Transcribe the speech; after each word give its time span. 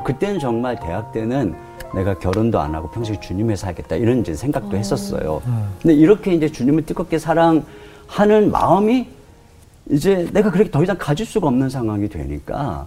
그때는 0.00 0.38
정말 0.38 0.78
대학 0.80 1.12
때는 1.12 1.54
내가 1.94 2.18
결혼도 2.18 2.58
안 2.58 2.74
하고 2.74 2.90
평생 2.90 3.20
주님에 3.20 3.54
살겠다 3.56 3.96
이런 3.96 4.20
이제 4.20 4.34
생각도 4.34 4.76
했었어요. 4.76 5.42
근데 5.82 5.94
이렇게 5.94 6.32
이제 6.34 6.48
주님을 6.50 6.86
뜨겁게 6.86 7.18
사랑하는 7.18 8.50
마음이 8.50 9.06
이제 9.90 10.26
내가 10.32 10.50
그렇게 10.50 10.70
더 10.70 10.82
이상 10.82 10.96
가질 10.98 11.26
수가 11.26 11.48
없는 11.48 11.68
상황이 11.68 12.08
되니까 12.08 12.86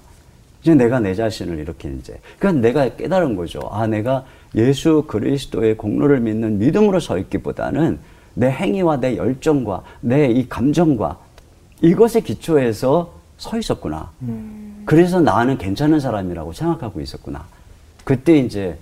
이제 0.61 0.73
내가 0.73 1.00
내 1.00 1.14
자신을 1.14 1.60
이렇게 1.60 1.89
이제 1.89 2.18
그러니까 2.39 2.61
내가 2.68 2.96
깨달은 2.96 3.36
거죠. 3.36 3.60
아 3.71 3.86
내가 3.86 4.25
예수 4.56 5.04
그리스도의 5.07 5.78
공로를 5.78 6.21
믿는 6.21 6.57
믿음으로 6.57 7.00
서 7.00 7.18
있기보다는 7.19 8.00
내 8.33 8.50
행위와 8.50 8.97
내 9.00 9.18
열정과 9.18 9.83
내 10.01 10.32
이 10.32 10.50
감정과 10.50 11.18
이것에 11.82 12.21
기초해서 12.21 13.14
서 13.37 13.57
있었구나. 13.60 14.10
그래서 14.86 15.20
나는 15.20 15.57
괜찮은 15.57 16.00
사람이라고 16.00 16.54
생각하고 16.54 17.02
있었구나. 17.02 17.46
그때 18.04 18.38
이제 18.38 18.78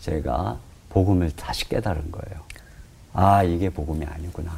제가 0.00 0.58
복음을 0.90 1.30
다시 1.36 1.68
깨달은 1.68 2.10
거예요. 2.10 2.40
아, 3.12 3.42
이게 3.42 3.70
복음이 3.70 4.04
아니구나. 4.04 4.50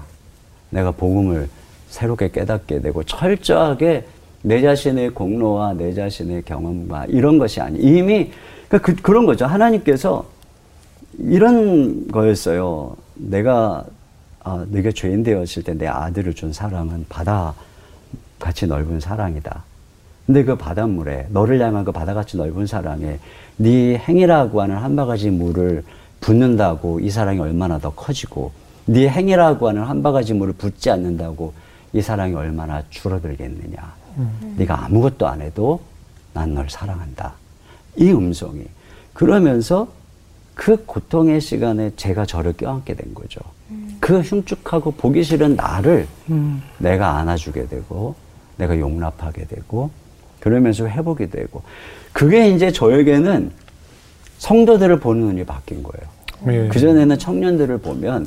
내가 0.71 0.91
복음을 0.91 1.49
새롭게 1.89 2.31
깨닫게 2.31 2.81
되고 2.81 3.03
철저하게 3.05 4.07
내 4.43 4.61
자신의 4.61 5.11
공로와 5.11 5.75
내 5.75 5.93
자신의 5.93 6.43
경험과 6.43 7.07
이런 7.07 7.39
것이 7.39 7.61
아니 7.61 7.79
이미 7.81 8.33
그러니까 8.69 8.79
그, 8.87 8.95
그런 9.03 9.27
거죠. 9.27 9.47
하나님께서 9.47 10.27
이런 11.19 12.09
거였어요. 12.09 12.97
내가 13.15 13.85
아, 14.43 14.65
네가 14.69 14.93
죄인 14.93 15.23
되었을 15.23 15.63
때 15.65 15.75
내 15.75 15.87
아들을 15.87 16.35
준 16.35 16.53
사랑은 16.53 17.07
바다 17.09 17.55
같이 18.39 18.67
넓은 18.67 19.01
사랑이다. 19.01 19.65
근데 20.27 20.43
그 20.45 20.57
바닷물에 20.57 21.27
너를 21.31 21.61
향한 21.61 21.85
그 21.85 21.93
바다같이 21.93 22.37
넓은 22.37 22.67
사랑에 22.67 23.19
네 23.57 23.97
행위라고 23.97 24.61
하는 24.61 24.77
한 24.77 24.97
바가지 24.97 25.31
물을 25.31 25.85
붓는다고 26.21 26.99
이 27.01 27.11
사랑이 27.11 27.39
얼마나 27.39 27.79
더 27.79 27.91
커지고 27.91 28.51
네 28.87 29.09
행위라고 29.09 29.69
하는 29.69 29.85
한 29.85 30.03
바가지 30.03 30.35
물을 30.35 30.53
붓지 30.53 30.91
않는다고 30.91 31.53
이 31.93 32.03
사랑이 32.03 32.35
얼마나 32.35 32.83
줄어들겠느냐. 32.91 33.95
음. 34.19 34.55
네가 34.59 34.87
아무것도 34.87 35.27
안 35.27 35.41
해도 35.41 35.81
난 36.33 36.55
널 36.55 36.69
사랑한다. 36.69 37.35
이 37.97 38.11
음성이 38.11 38.65
그러면서 39.13 39.89
그 40.55 40.85
고통의 40.85 41.41
시간에 41.41 41.93
제가 41.97 42.27
저를 42.27 42.53
껴안게 42.55 42.95
된 42.95 43.15
거죠. 43.15 43.41
음. 43.71 43.97
그 44.01 44.21
흉측하고 44.21 44.93
보기 44.93 45.23
싫은 45.23 45.57
나를 45.57 46.07
음. 46.31 46.63
내가 46.79 47.17
안아주게 47.19 47.69
되고 47.69 48.15
내가 48.57 48.79
용납하게 48.79 49.47
되고 49.47 49.91
그러면서 50.41 50.87
회복이 50.87 51.31
되고 51.31 51.63
그게 52.13 52.51
이제 52.51 52.71
저에게는 52.71 53.51
성도들을 54.39 55.01
보는 55.01 55.23
눈이 55.27 55.45
바뀐 55.45 55.83
거예요. 55.83 56.07
네. 56.43 56.69
그전에는 56.69 57.19
청년들을 57.19 57.79
보면 57.79 58.27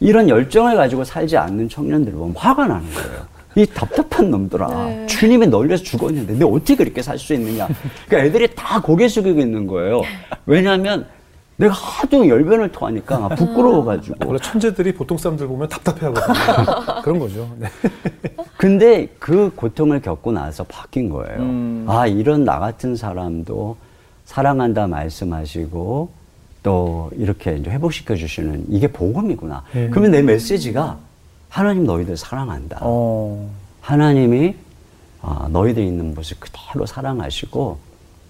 이런 0.00 0.28
열정을 0.28 0.76
가지고 0.76 1.04
살지 1.04 1.36
않는 1.36 1.68
청년들을 1.68 2.16
보면 2.18 2.34
화가 2.36 2.66
나는 2.66 2.86
거예요. 2.92 3.34
이 3.56 3.66
답답한 3.66 4.30
놈들아. 4.30 4.66
네. 4.66 5.06
주님이 5.06 5.46
널려서 5.46 5.84
죽었는데 5.84 6.34
내 6.34 6.44
어떻게 6.44 6.74
그렇게 6.74 7.02
살 7.02 7.18
수 7.18 7.34
있느냐. 7.34 7.68
그러니까 8.08 8.28
애들이 8.28 8.48
다 8.54 8.80
고개 8.80 9.06
숙이고 9.06 9.38
있는 9.38 9.66
거예요. 9.66 10.02
왜냐하면 10.46 11.06
내가 11.56 11.72
하도 11.72 12.28
열변을 12.28 12.72
토하니까 12.72 13.28
부끄러워가지고. 13.30 14.26
원래 14.26 14.38
천재들이 14.40 14.94
보통 14.94 15.16
사람들 15.16 15.46
보면 15.46 15.68
답답해하거든요. 15.68 17.02
그런 17.02 17.18
거죠. 17.18 17.48
네. 17.58 17.68
근데 18.56 19.06
그 19.18 19.52
고통을 19.54 20.00
겪고 20.00 20.32
나서 20.32 20.64
바뀐 20.64 21.08
거예요. 21.08 21.38
음. 21.38 21.84
아 21.88 22.06
이런 22.06 22.44
나 22.44 22.58
같은 22.58 22.96
사람도 22.96 23.76
사랑한다 24.24 24.86
말씀하시고 24.86 26.10
또 26.62 27.10
이렇게 27.16 27.56
이제 27.56 27.70
회복시켜 27.70 28.16
주시는 28.16 28.66
이게 28.70 28.88
복음이구나. 28.88 29.62
네. 29.72 29.90
그러면 29.90 30.12
내 30.12 30.22
메시지가 30.22 30.98
하나님 31.50 31.84
너희들 31.84 32.16
사랑한다. 32.16 32.78
어. 32.80 33.48
하나님이 33.80 34.56
아, 35.20 35.46
너희들 35.50 35.82
있는 35.82 36.14
모습 36.14 36.40
그대로 36.40 36.84
사랑하시고 36.86 37.78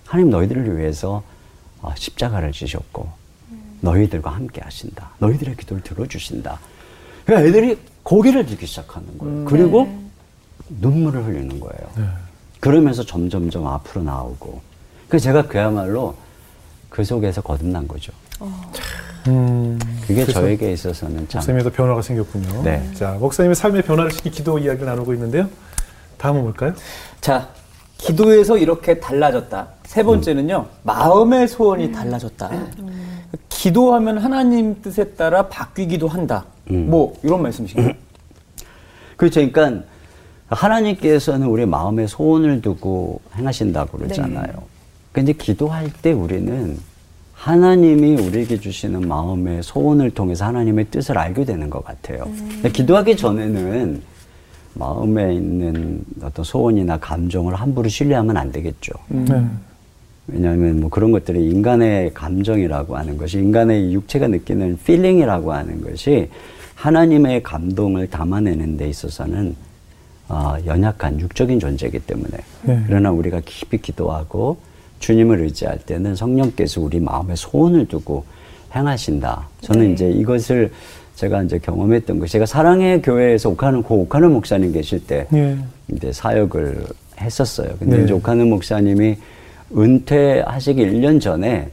하나님 0.06 0.30
너희들을 0.30 0.76
위해서 0.78 1.22
어, 1.80 1.92
십자가를 1.96 2.52
지셨고 2.52 3.08
너희들과 3.84 4.30
함께 4.30 4.60
하신다. 4.62 5.10
너희들의 5.18 5.56
기도를 5.56 5.82
들어주신다. 5.82 6.58
그러니까 7.24 7.48
애들이 7.48 7.78
고개를 8.02 8.46
들기 8.46 8.66
시작하는 8.66 9.16
거예요. 9.18 9.34
음, 9.34 9.44
그리고 9.44 9.84
네. 9.84 9.98
눈물을 10.80 11.24
흘리는 11.24 11.60
거예요. 11.60 11.90
네. 11.96 12.04
그러면서 12.60 13.04
점점점 13.04 13.66
앞으로 13.66 14.02
나오고. 14.02 14.60
그래서 15.08 15.24
제가 15.24 15.42
그야말로 15.46 16.14
그 16.88 17.04
속에서 17.04 17.40
거듭난 17.42 17.86
거죠. 17.86 18.12
어. 18.40 18.72
음, 19.28 19.78
그게 20.06 20.24
저에게 20.26 20.72
있어서는 20.72 21.28
참. 21.28 21.40
목사님에도 21.40 21.70
변화가 21.70 22.02
생겼군요. 22.02 22.62
네. 22.62 22.90
자, 22.94 23.12
목사님의 23.12 23.54
삶의 23.54 23.82
변화를 23.82 24.10
시킨 24.10 24.32
기도 24.32 24.58
이야기를 24.58 24.86
나누고 24.86 25.14
있는데요. 25.14 25.48
다음은 26.18 26.42
뭘까요? 26.42 26.74
자, 27.20 27.48
기도에서 27.98 28.58
이렇게 28.58 29.00
달라졌다. 29.00 29.66
세 29.86 30.02
번째는요, 30.02 30.66
음. 30.70 30.76
마음의 30.82 31.48
소원이 31.48 31.92
달라졌다. 31.92 32.50
음. 32.50 33.23
기도하면 33.64 34.18
하나님 34.18 34.82
뜻에 34.82 35.12
따라 35.12 35.48
바뀌기도 35.48 36.06
한다. 36.06 36.44
음. 36.70 36.90
뭐, 36.90 37.16
이런 37.22 37.40
말씀이신가요? 37.40 37.94
그렇죠. 39.16 39.40
그러니까 39.50 39.86
하나님께서는 40.48 41.46
우리 41.46 41.64
마음의 41.64 42.08
소원을 42.08 42.60
두고 42.60 43.22
행하신다고 43.34 43.96
그러잖아요. 43.96 44.44
네. 44.44 44.52
근데 45.12 45.32
기도할 45.32 45.90
때 46.02 46.12
우리는 46.12 46.78
하나님이 47.32 48.16
우리에게 48.16 48.60
주시는 48.60 49.08
마음의 49.08 49.62
소원을 49.62 50.10
통해서 50.10 50.44
하나님의 50.44 50.88
뜻을 50.90 51.16
알게 51.16 51.46
되는 51.46 51.70
것 51.70 51.82
같아요. 51.82 52.24
음. 52.26 52.70
기도하기 52.70 53.16
전에는 53.16 54.02
마음에 54.74 55.34
있는 55.34 56.04
어떤 56.22 56.44
소원이나 56.44 56.98
감정을 56.98 57.54
함부로 57.54 57.88
신뢰하면 57.88 58.36
안 58.36 58.52
되겠죠. 58.52 58.92
음. 59.12 59.58
네. 60.26 60.36
왜냐하면 60.36 60.80
뭐 60.80 60.90
그런 60.90 61.12
것들이 61.12 61.50
인간의 61.50 62.14
감정이라고 62.14 62.96
하는 62.96 63.18
것이 63.18 63.38
인간의 63.38 63.92
육체가 63.92 64.28
느끼는 64.28 64.78
feeling이라고 64.84 65.52
하는 65.52 65.82
것이 65.82 66.28
하나님의 66.74 67.42
감동을 67.42 68.08
담아내는 68.08 68.76
데 68.76 68.88
있어서는 68.88 69.54
어, 70.28 70.56
연약한 70.64 71.20
육적인 71.20 71.60
존재이기 71.60 72.00
때문에 72.00 72.38
네. 72.62 72.82
그러나 72.86 73.10
우리가 73.10 73.42
깊이 73.44 73.78
기도하고 73.78 74.58
주님을 74.98 75.40
의지할 75.40 75.78
때는 75.80 76.16
성령께서 76.16 76.80
우리 76.80 76.98
마음에 76.98 77.34
소원을 77.36 77.86
두고 77.88 78.24
행하신다. 78.74 79.48
저는 79.60 79.88
네. 79.88 79.92
이제 79.92 80.10
이것을 80.10 80.72
제가 81.14 81.42
이제 81.42 81.58
경험했던 81.58 82.18
거 82.18 82.26
제가 82.26 82.46
사랑의 82.46 83.02
교회에서 83.02 83.50
옥하는 83.50 83.82
고 83.82 84.00
옥하는 84.00 84.32
목사님 84.32 84.72
계실 84.72 85.06
때 85.06 85.26
네. 85.30 85.56
이제 85.92 86.10
사역을 86.10 86.86
했었어요. 87.20 87.76
근데 87.78 87.98
네. 87.98 88.04
이제 88.04 88.12
옥하는 88.14 88.48
목사님이 88.48 89.16
은퇴하시기 89.76 90.84
1년 90.84 91.20
전에 91.20 91.70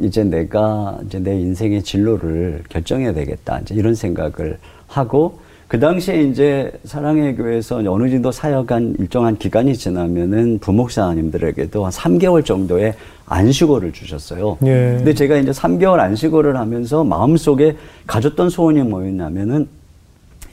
이제 0.00 0.24
내가 0.24 0.98
이제 1.06 1.18
내 1.18 1.38
인생의 1.38 1.82
진로를 1.82 2.62
결정해야 2.68 3.12
되겠다. 3.12 3.60
이제 3.60 3.74
이런 3.74 3.94
생각을 3.94 4.58
하고 4.86 5.40
그 5.68 5.80
당시에 5.80 6.22
이제 6.24 6.70
사랑의 6.84 7.34
교회에서 7.36 7.78
어느 7.78 8.10
정도 8.10 8.30
사역한 8.30 8.96
일정한 8.98 9.38
기간이 9.38 9.74
지나면은 9.74 10.58
부목사님들에게도 10.58 11.84
한 11.84 11.90
3개월 11.90 12.44
정도의 12.44 12.94
안식월을 13.26 13.92
주셨어요. 13.92 14.58
예. 14.64 14.96
근데 14.98 15.14
제가 15.14 15.38
이제 15.38 15.50
3개월 15.50 15.98
안식월을 15.98 16.58
하면서 16.58 17.04
마음속에 17.04 17.76
가졌던 18.06 18.50
소원이 18.50 18.82
뭐였냐면은 18.82 19.66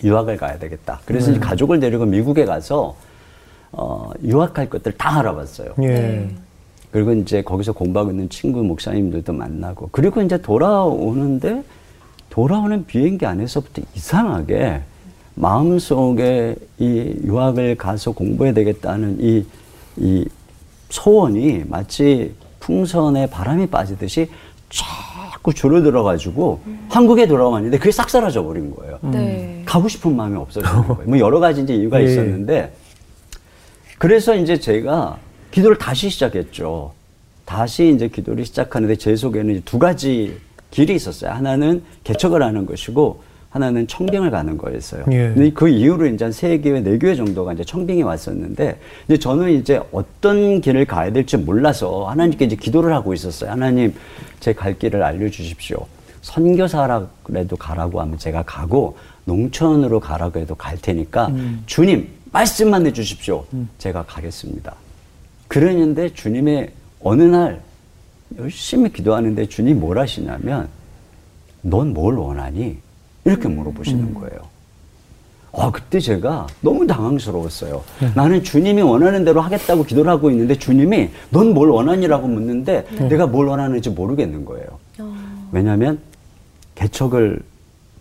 유학을 0.06 0.38
가야 0.38 0.58
되겠다. 0.58 1.02
그래서 1.04 1.32
네. 1.32 1.40
가족을 1.40 1.82
데리고 1.82 2.06
미국에 2.06 2.46
가서 2.46 2.96
어, 3.74 4.12
유학할 4.24 4.70
것들 4.70 4.94
다 4.94 5.20
알아봤어요. 5.20 5.74
예. 5.84 6.30
네. 6.92 7.04
그리고 7.04 7.14
이제 7.14 7.42
거기서 7.42 7.74
공부하고 7.74 8.12
있는 8.12 8.30
친구 8.30 8.64
목사님들도 8.64 9.34
만나고 9.34 9.90
그리고 9.92 10.22
이제 10.22 10.42
돌아오는데 10.42 11.64
돌아오는 12.30 12.86
비행기 12.86 13.26
안에서부터 13.26 13.82
이상하게 13.96 14.82
마음속에 15.36 16.56
이 16.80 17.16
유학을 17.24 17.76
가서 17.76 18.12
공부해야 18.12 18.54
되겠다는 18.54 19.18
이, 19.22 19.46
이 19.98 20.28
소원이 20.90 21.64
마치 21.68 22.34
풍선에 22.60 23.28
바람이 23.28 23.68
빠지듯이 23.68 24.30
자꾸 24.70 25.54
줄어들어가지고 25.54 26.60
음. 26.68 26.86
한국에 26.90 27.26
돌아왔는데 27.28 27.78
그게 27.78 27.92
싹 27.92 28.10
사라져 28.10 28.44
버린 28.44 28.76
거예요. 28.76 29.00
네. 29.02 29.64
가고 29.66 29.88
싶은 29.88 30.16
마음이 30.16 30.36
없어지는 30.38 30.88
거예요. 30.88 31.04
뭐 31.10 31.20
여러 31.20 31.40
가지 31.40 31.62
이제 31.62 31.74
이유가 31.74 32.00
네. 32.00 32.06
있었는데 32.06 32.74
그래서 33.98 34.36
이제 34.36 34.60
제가 34.60 35.18
기도를 35.52 35.78
다시 35.78 36.10
시작했죠. 36.10 36.94
다시 37.46 37.90
이제 37.96 38.08
기도를 38.08 38.46
시작하는데 38.46 38.96
제 38.96 39.16
속에는 39.16 39.64
두 39.66 39.80
가지 39.80 40.38
길이 40.72 40.96
있었어요. 40.96 41.32
하나는 41.32 41.82
개척을 42.04 42.44
하는 42.44 42.66
것이고 42.66 43.24
하나는 43.50 43.88
청빙을 43.88 44.30
가는 44.30 44.56
거였어요. 44.60 45.06
예. 45.12 45.32
근데 45.34 45.50
그 45.52 45.68
이후로 45.68 46.06
이제 46.06 46.26
한 46.26 46.32
세 46.32 46.60
교회, 46.60 46.82
네 46.82 47.00
교회 47.00 47.16
정도가 47.16 47.54
이제 47.54 47.64
청빙이 47.64 48.04
왔었는데, 48.04 48.80
이제 49.08 49.18
저는 49.18 49.50
이제 49.60 49.82
어떤 49.92 50.62
길을 50.62 50.86
가야 50.86 51.12
될지 51.12 51.36
몰라서 51.36 52.08
하나님께 52.08 52.46
이제 52.46 52.56
기도를 52.56 52.94
하고 52.94 53.12
있었어요. 53.12 53.50
하나님, 53.50 53.96
제 54.40 54.54
갈 54.54 54.78
길을 54.78 55.02
알려주십시오. 55.02 55.78
선교사라도 56.22 57.58
가라고 57.58 58.00
하면 58.02 58.20
제가 58.20 58.44
가고, 58.44 59.00
농촌으로 59.26 60.00
가라고 60.00 60.40
해도 60.40 60.54
갈 60.54 60.78
테니까, 60.78 61.30
음. 61.30 61.64
주님, 61.66 62.08
말씀만 62.32 62.86
해주십시오. 62.86 63.46
음. 63.54 63.68
제가 63.80 64.04
가겠습니다. 64.04 64.76
그러는데 65.50 66.14
주님의 66.14 66.72
어느 67.02 67.24
날 67.24 67.62
열심히 68.38 68.94
기도하는데 68.94 69.48
주님 69.48 69.80
뭘 69.82 69.98
하시냐면, 70.00 70.70
넌 71.62 71.94
뭘 71.94 72.16
원하니? 72.16 72.78
이렇게 73.26 73.50
물어보시는 73.50 74.00
음. 74.00 74.14
거예요. 74.14 74.40
아, 75.52 75.72
그때 75.72 76.00
제가 76.00 76.46
너무 76.62 76.86
당황스러웠어요. 76.86 77.84
네. 78.00 78.12
나는 78.16 78.44
주님이 78.44 78.84
원하는 78.84 79.26
대로 79.26 79.42
하겠다고 79.42 79.84
기도를 79.84 80.12
하고 80.12 80.30
있는데 80.30 80.56
주님이 80.56 81.10
넌 81.32 81.54
뭘 81.54 81.70
원하니라고 81.70 82.28
묻는데 82.28 82.86
네. 82.96 83.08
내가 83.10 83.26
뭘 83.26 83.48
원하는지 83.48 83.90
모르겠는 83.90 84.46
거예요. 84.46 84.68
어. 85.00 85.50
왜냐하면 85.52 86.00
개척을 86.76 87.42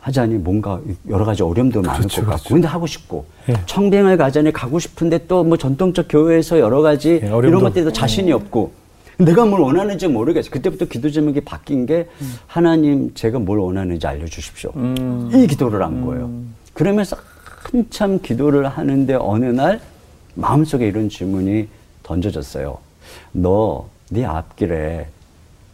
하자니 0.08 0.37
뭔가 0.37 0.81
여러 1.10 1.25
가지 1.26 1.43
어려움도 1.43 1.82
많을 1.82 1.99
그렇죠, 2.00 2.22
것 2.22 2.31
같고 2.31 2.43
그렇죠. 2.44 2.55
근데 2.55 2.66
하고 2.69 2.87
싶고 2.87 3.26
예. 3.50 3.55
청빙을 3.66 4.16
가자니 4.16 4.52
가고 4.52 4.78
싶은데 4.78 5.26
또 5.26 5.44
뭐 5.49 5.56
전통적 5.56 6.06
교회에서 6.08 6.58
여러 6.58 6.81
가지 6.82 7.20
예, 7.22 7.26
이런 7.26 7.60
것들도 7.60 7.93
자신이 7.93 8.32
음. 8.32 8.37
없고 8.37 8.72
내가 9.19 9.44
뭘 9.44 9.60
원하는지 9.60 10.08
모르겠어. 10.08 10.50
그때부터 10.50 10.87
기도 10.87 11.10
제목이 11.10 11.40
바뀐 11.43 11.87
게 11.87 12.06
음. 12.20 12.34
하나님 12.46 13.12
제가 13.14 13.38
뭘 13.38 13.58
원하는지 13.58 14.06
알려주십시오. 14.06 14.72
음. 14.76 15.31
이 15.32 15.46
기도를 15.46 15.82
한 15.82 16.05
거예요. 16.05 16.25
음. 16.26 16.55
그러면서 16.72 17.16
한참 17.44 18.20
기도를 18.20 18.66
하는데 18.69 19.14
어느 19.14 19.44
날 19.46 19.81
마음속에 20.34 20.87
이런 20.87 21.08
질문이 21.08 21.69
던져졌어요. 22.02 22.78
너 23.32 23.87
네 24.10 24.25
앞길에 24.25 25.06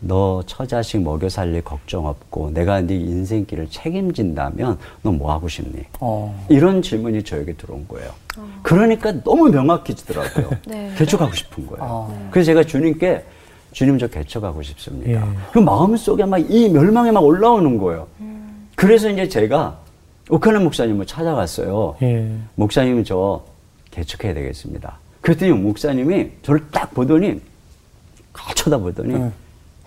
너 0.07 0.43
처자식 0.47 1.01
먹여 1.03 1.29
살릴 1.29 1.63
걱정 1.63 2.07
없고 2.07 2.51
내가 2.53 2.81
네 2.83 2.95
인생길을 2.97 3.69
책임진다면 3.71 4.79
너 5.03 5.11
뭐 5.13 5.33
하고 5.33 5.49
싶니? 5.49 5.85
어. 6.01 6.45
이런 6.49 6.83
질문이 6.83 7.23
저에게 7.23 7.55
들어온 7.55 7.87
거예요. 7.89 8.11
어. 8.37 8.47
그러니까 8.63 9.13
너무 9.23 9.49
명확해지더라고요. 9.49 10.51
네. 10.67 10.93
개척하고 10.99 11.33
싶은 11.35 11.67
거예요. 11.67 11.83
어. 11.85 12.29
그래서 12.31 12.47
제가 12.47 12.65
주님께 12.65 13.25
주님 13.73 13.99
저 13.99 14.07
개척하고 14.09 14.63
싶습니다. 14.63 15.11
예. 15.11 15.21
그 15.53 15.59
마음속에 15.59 16.25
막 16.25 16.39
이 16.39 16.69
멸망이 16.69 17.11
막 17.11 17.25
올라오는 17.25 17.79
거예요. 17.79 18.07
음. 18.21 18.69
그래서 18.77 19.09
이제 19.11 19.29
제가 19.29 19.79
오카는 20.29 20.63
목사님을 20.65 21.07
찾아갔어요. 21.07 21.97
예. 22.03 22.31
목사님 22.57 23.05
저 23.05 23.43
개척해야 23.91 24.35
되겠습니다. 24.35 24.99
그랬더니 25.23 25.53
목사님이 25.53 26.31
저를 26.43 26.61
딱 26.71 26.93
보더니 26.93 27.41
쳐다보더니 28.57 29.15
예. 29.15 29.31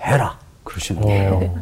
해라 0.02 0.38
그러시는 0.64 1.02
거예요. 1.02 1.56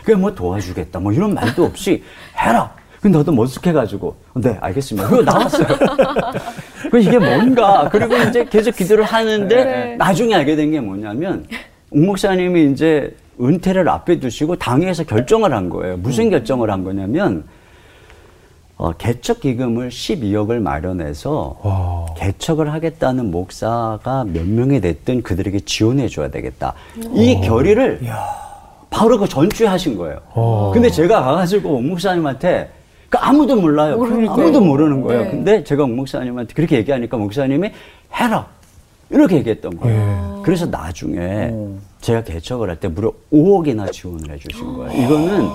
그게 0.00 0.14
뭐 0.14 0.34
도와주겠다 0.34 1.00
뭐 1.00 1.12
이런 1.12 1.34
말도 1.34 1.64
없이 1.64 2.02
해라. 2.36 2.72
근데 3.00 3.18
나도 3.18 3.32
머쓱해가지고 3.32 4.14
네 4.36 4.56
알겠습니다. 4.60 5.08
그리고 5.08 5.22
나왔어요. 5.24 5.66
그 6.90 6.98
이게 6.98 7.18
뭔가 7.18 7.88
그리고 7.90 8.16
이제 8.16 8.44
계속 8.46 8.74
기도를 8.76 9.04
하는데 9.04 9.64
네. 9.64 9.96
나중에 9.96 10.34
알게 10.34 10.56
된 10.56 10.70
게 10.70 10.80
뭐냐면 10.80 11.46
옥 11.90 12.00
목사님이 12.00 12.72
이제 12.72 13.14
은퇴를 13.40 13.88
앞에 13.88 14.20
두시고 14.20 14.56
당회에서 14.56 15.04
결정을 15.04 15.52
한 15.52 15.68
거예요. 15.68 15.96
무슨 15.98 16.24
음. 16.26 16.30
결정을 16.30 16.70
한 16.70 16.82
거냐면 16.84 17.44
어, 18.76 18.92
개척 18.92 19.40
기금을 19.40 19.88
12억을 19.90 20.58
마련해서 20.60 21.58
와. 21.62 22.06
개척을 22.16 22.72
하겠다는 22.72 23.30
목사가 23.30 24.24
몇 24.26 24.44
명이 24.46 24.80
됐든 24.80 25.22
그들에게 25.22 25.60
지원해 25.60 26.08
줘야 26.08 26.28
되겠다. 26.28 26.74
이 27.12 27.40
결의를 27.40 28.00
야. 28.06 28.26
바로 28.90 29.18
그 29.18 29.28
전주에 29.28 29.66
하신 29.68 29.96
거예요. 29.96 30.18
와. 30.34 30.72
근데 30.72 30.90
제가 30.90 31.22
가가지고 31.22 31.74
옥 31.76 31.84
목사님한테 31.84 32.70
그 33.08 33.18
아무도 33.18 33.54
몰라요. 33.54 33.96
그러니까 33.98 34.32
아무도 34.34 34.60
모르는 34.60 35.00
거예요. 35.02 35.22
네. 35.22 35.30
근데 35.30 35.64
제가 35.64 35.86
목사님한테 35.86 36.52
그렇게 36.54 36.76
얘기하니까 36.78 37.16
목사님이 37.16 37.70
해라. 38.12 38.46
이렇게 39.14 39.36
얘기했던 39.36 39.76
거예요. 39.78 40.34
네. 40.36 40.42
그래서 40.44 40.66
나중에 40.66 41.18
음. 41.50 41.80
제가 42.00 42.22
개척을 42.24 42.68
할 42.68 42.76
때 42.76 42.88
무려 42.88 43.12
5억이나 43.32 43.90
지원을 43.90 44.30
해주신 44.32 44.74
거예요. 44.74 45.02
이거는 45.02 45.48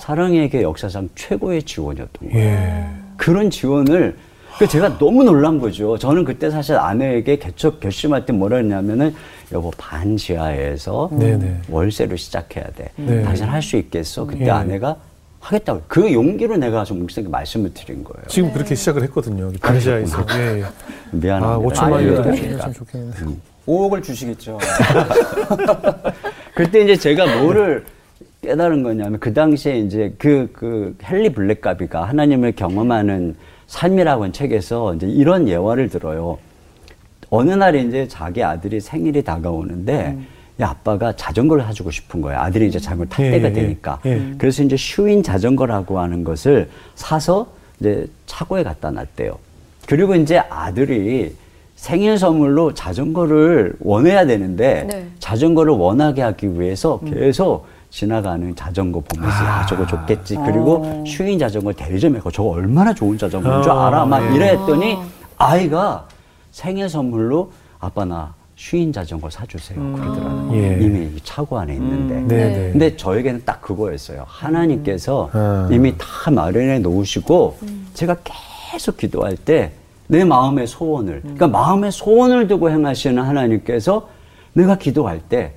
사랑에게 0.00 0.62
역사상 0.62 1.08
최고의 1.14 1.62
지원이었던 1.62 2.30
거예요. 2.30 2.44
예. 2.44 2.86
그런 3.16 3.50
지원을 3.50 4.16
그 4.58 4.66
제가 4.66 4.98
너무 4.98 5.22
놀란 5.24 5.58
거죠. 5.60 5.96
저는 5.98 6.24
그때 6.24 6.50
사실 6.50 6.76
아내에게 6.76 7.36
개척 7.38 7.80
결심할 7.80 8.26
때 8.26 8.32
뭐라 8.32 8.56
했냐면은 8.58 9.14
여보 9.52 9.70
반지하에서 9.76 11.10
음. 11.12 11.62
월세로 11.70 12.16
시작해야 12.16 12.64
돼. 12.74 12.88
네. 12.96 13.22
당신 13.22 13.46
할 13.46 13.62
수 13.62 13.76
있겠어? 13.76 14.26
그때 14.26 14.46
예. 14.46 14.50
아내가 14.50 14.96
하겠다고. 15.42 15.82
그 15.88 16.12
용기로 16.12 16.56
내가 16.56 16.84
좀 16.84 17.00
목사님께 17.00 17.30
말씀을 17.30 17.74
드린 17.74 18.04
거예요. 18.04 18.24
지금 18.28 18.48
네. 18.48 18.54
그렇게 18.54 18.74
시작을 18.74 19.02
했거든요. 19.04 19.50
반지하에서. 19.60 20.24
예, 20.36 20.60
예. 20.60 20.64
미안합니다. 21.10 21.54
아, 21.54 21.58
5천만 21.58 21.92
원이 21.92 22.58
좀 22.60 22.72
좋겠는데. 22.72 23.22
음. 23.22 23.42
5억을 23.66 24.02
주시겠죠. 24.02 24.58
그때 26.54 26.82
이제 26.82 26.96
제가 26.96 27.40
뭐를 27.40 27.84
깨달은 28.42 28.82
거냐면 28.82 29.20
그 29.20 29.32
당시에 29.32 29.78
이제 29.78 30.12
그, 30.18 30.48
그 30.52 30.96
헨리 31.02 31.32
블랙가비가 31.32 32.04
하나님을 32.04 32.52
경험하는 32.52 33.36
삶이라고 33.68 34.32
책에서 34.32 34.94
이제 34.94 35.06
이런 35.06 35.48
예화를 35.48 35.88
들어요. 35.88 36.38
어느 37.30 37.52
날 37.52 37.76
이제 37.76 38.08
자기 38.08 38.42
아들이 38.42 38.80
생일이 38.80 39.22
다가오는데 39.22 40.06
음. 40.08 40.26
야, 40.60 40.70
아빠가 40.70 41.12
자전거를 41.14 41.64
사주고 41.64 41.90
싶은 41.90 42.20
거예요. 42.20 42.38
아들이 42.38 42.68
이제 42.68 42.78
자전거 42.78 43.04
탈 43.06 43.26
예, 43.26 43.30
때가 43.32 43.48
예, 43.48 43.52
되니까. 43.52 43.98
예. 44.04 44.34
그래서 44.36 44.62
이제 44.62 44.76
슈인 44.76 45.22
자전거라고 45.22 45.98
하는 45.98 46.24
것을 46.24 46.68
사서 46.94 47.46
이제 47.80 48.06
차고에 48.26 48.62
갖다 48.62 48.90
놨대요. 48.90 49.38
그리고 49.86 50.14
이제 50.14 50.38
아들이 50.38 51.34
생일 51.76 52.16
선물로 52.16 52.74
자전거를 52.74 53.74
원해야 53.80 54.24
되는데 54.24 54.86
네. 54.88 55.08
자전거를 55.18 55.72
원하게 55.72 56.22
하기 56.22 56.60
위해서 56.60 57.00
음. 57.02 57.10
계속 57.10 57.66
지나가는 57.90 58.54
자전거 58.54 59.00
보면서 59.00 59.44
아, 59.44 59.60
아 59.60 59.66
저거 59.66 59.86
좋겠지. 59.86 60.36
그리고 60.36 60.82
어. 60.84 61.04
슈인 61.06 61.38
자전거 61.38 61.72
대리점에 61.72 62.20
가 62.20 62.30
저거 62.30 62.50
얼마나 62.50 62.94
좋은 62.94 63.18
자전거인 63.18 63.62
줄 63.62 63.72
어, 63.72 63.86
알아? 63.86 64.06
막 64.06 64.20
네. 64.28 64.36
이랬더니 64.36 64.96
아이가 65.36 66.06
생일 66.52 66.88
선물로 66.88 67.50
아빠 67.80 68.04
나 68.04 68.32
슈인 68.62 68.92
자전거 68.92 69.28
사주세요. 69.28 69.78
음. 69.80 69.92
그러더라고요. 69.94 70.54
예. 70.54 70.78
이미 70.80 71.10
차고 71.24 71.58
안에 71.58 71.74
있는데. 71.74 72.14
음. 72.14 72.28
네, 72.28 72.36
네. 72.48 72.70
근데 72.70 72.96
저에게는 72.96 73.42
딱 73.44 73.60
그거였어요. 73.60 74.24
하나님께서 74.26 75.30
음. 75.34 75.68
이미 75.72 75.94
다 75.98 76.30
마련해 76.30 76.78
놓으시고 76.78 77.58
음. 77.62 77.86
제가 77.94 78.16
계속 78.72 78.96
기도할 78.96 79.36
때 79.36 79.72
내 80.12 80.24
마음의 80.24 80.66
소원을, 80.66 81.20
그러니까 81.22 81.48
마음의 81.48 81.90
소원을 81.90 82.46
두고 82.46 82.68
행하시는 82.70 83.22
하나님께서 83.22 84.08
내가 84.52 84.76
기도할 84.76 85.20
때 85.26 85.54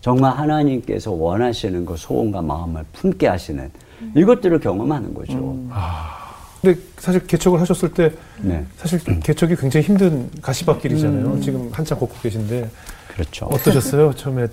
정말 0.00 0.36
하나님께서 0.36 1.10
원하시는 1.10 1.84
그 1.84 1.96
소원과 1.96 2.42
마음을 2.42 2.84
품게 2.92 3.26
하시는 3.26 3.68
이것들을 4.14 4.60
경험하는 4.60 5.12
거죠. 5.12 5.32
음. 5.32 5.68
아. 5.72 6.25
근데 6.66 6.80
사실 6.98 7.24
개척을 7.28 7.60
하셨을 7.60 7.90
때 7.90 8.10
네. 8.40 8.64
사실 8.76 8.98
개척이 9.20 9.54
굉장히 9.54 9.86
힘든 9.86 10.28
가시밭길이잖아요. 10.42 11.26
음. 11.26 11.40
지금 11.40 11.70
한참 11.72 11.98
걷고 12.00 12.16
계신데 12.20 12.68
그렇죠. 13.14 13.46
어떠셨어요? 13.46 14.12
처음에 14.14 14.48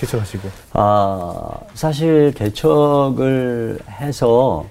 개척하시고? 0.00 0.48
아 0.74 1.50
사실 1.72 2.32
개척을 2.34 3.78
해서 3.88 4.66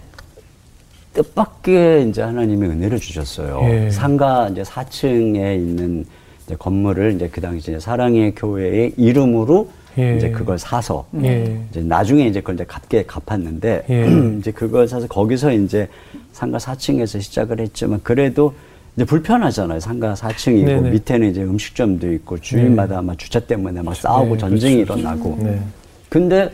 뜻밖의 1.14 2.10
이제 2.10 2.22
하나님이 2.22 2.68
은혜를 2.68 3.00
주셨어요. 3.00 3.62
예. 3.64 3.90
상가 3.90 4.48
이제 4.50 4.62
4층에 4.62 5.56
있는 5.56 6.06
이제 6.46 6.56
건물을 6.56 7.16
이제 7.16 7.30
그 7.30 7.42
당시 7.42 7.72
이제 7.72 7.80
사랑의 7.80 8.36
교회의 8.36 8.94
이름으로 8.96 9.72
예. 9.98 10.18
이제 10.18 10.30
그걸 10.30 10.58
사서 10.58 11.06
예. 11.24 11.60
이제 11.70 11.82
나중에 11.82 12.28
이제 12.28 12.40
그걸 12.40 12.56
이제 12.56 12.66
갚게 12.66 13.06
갚았는데 13.06 13.86
예. 13.90 14.38
이제 14.40 14.52
그걸 14.52 14.88
사서 14.88 15.08
거기서 15.08 15.52
이제 15.54 15.88
상가 16.32 16.58
4층에서 16.58 17.22
시작을 17.22 17.60
했지만 17.60 18.00
그래도 18.04 18.54
이제 18.96 19.06
불편하잖아요. 19.06 19.80
상가 19.80 20.14
4층이고 20.14 20.66
네네. 20.66 20.90
밑에는 20.92 21.32
이제 21.32 21.44
음식점도 21.44 22.12
있고 22.14 22.40
주인마다 22.40 23.02
네. 23.02 23.08
막 23.08 23.18
주차 23.18 23.40
때문에 23.40 23.82
막 23.82 23.96
싸우고 23.96 24.34
네, 24.34 24.38
전쟁이 24.38 24.84
그렇죠. 24.84 25.00
일어나고. 25.00 25.38
네. 25.42 25.62
근데 26.10 26.52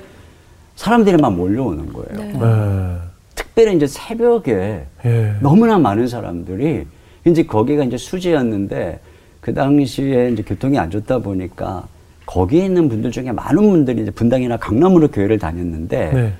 사람들이 0.75 1.17
막 1.17 1.33
몰려오는 1.33 1.91
거예요. 1.91 2.17
네. 2.17 2.33
네. 2.33 2.97
특별히 3.33 3.75
이제 3.75 3.87
새벽에 3.87 4.85
예. 5.05 5.35
너무나 5.41 5.77
많은 5.77 6.07
사람들이 6.07 6.85
이제 7.25 7.43
거기가 7.43 7.83
이제 7.83 7.97
수지였는데 7.97 8.99
그 9.41 9.53
당시에 9.53 10.31
이제 10.31 10.43
교통이 10.43 10.77
안 10.77 10.89
좋다 10.89 11.19
보니까 11.19 11.87
거기에 12.25 12.65
있는 12.65 12.89
분들 12.89 13.11
중에 13.11 13.31
많은 13.31 13.69
분들이 13.69 14.01
이제 14.01 14.11
분당이나 14.11 14.57
강남으로 14.57 15.09
교회를 15.09 15.39
다녔는데 15.39 16.11
네. 16.13 16.33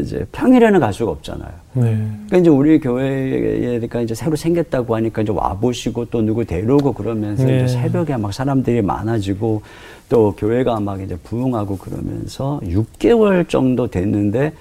이제 0.00 0.26
평일에는 0.32 0.80
갈 0.80 0.92
수가 0.92 1.10
없잖아요. 1.12 1.50
네. 1.74 1.82
그러니까 1.82 2.36
이제 2.38 2.50
우리 2.50 2.80
교회가 2.80 4.00
이제 4.00 4.14
새로 4.14 4.36
생겼다고 4.36 4.94
하니까 4.96 5.22
이제 5.22 5.32
와 5.32 5.54
보시고 5.54 6.06
또 6.06 6.22
누구 6.22 6.44
데려오고 6.44 6.92
그러면서 6.92 7.44
네. 7.44 7.64
이제 7.64 7.68
새벽에 7.68 8.16
막 8.16 8.32
사람들이 8.32 8.82
많아지고 8.82 9.62
또 10.08 10.34
교회가 10.36 10.80
막 10.80 11.00
이제 11.00 11.16
부흥하고 11.24 11.78
그러면서 11.78 12.60
6개월 12.64 13.48
정도 13.48 13.86
됐는데 13.86 14.52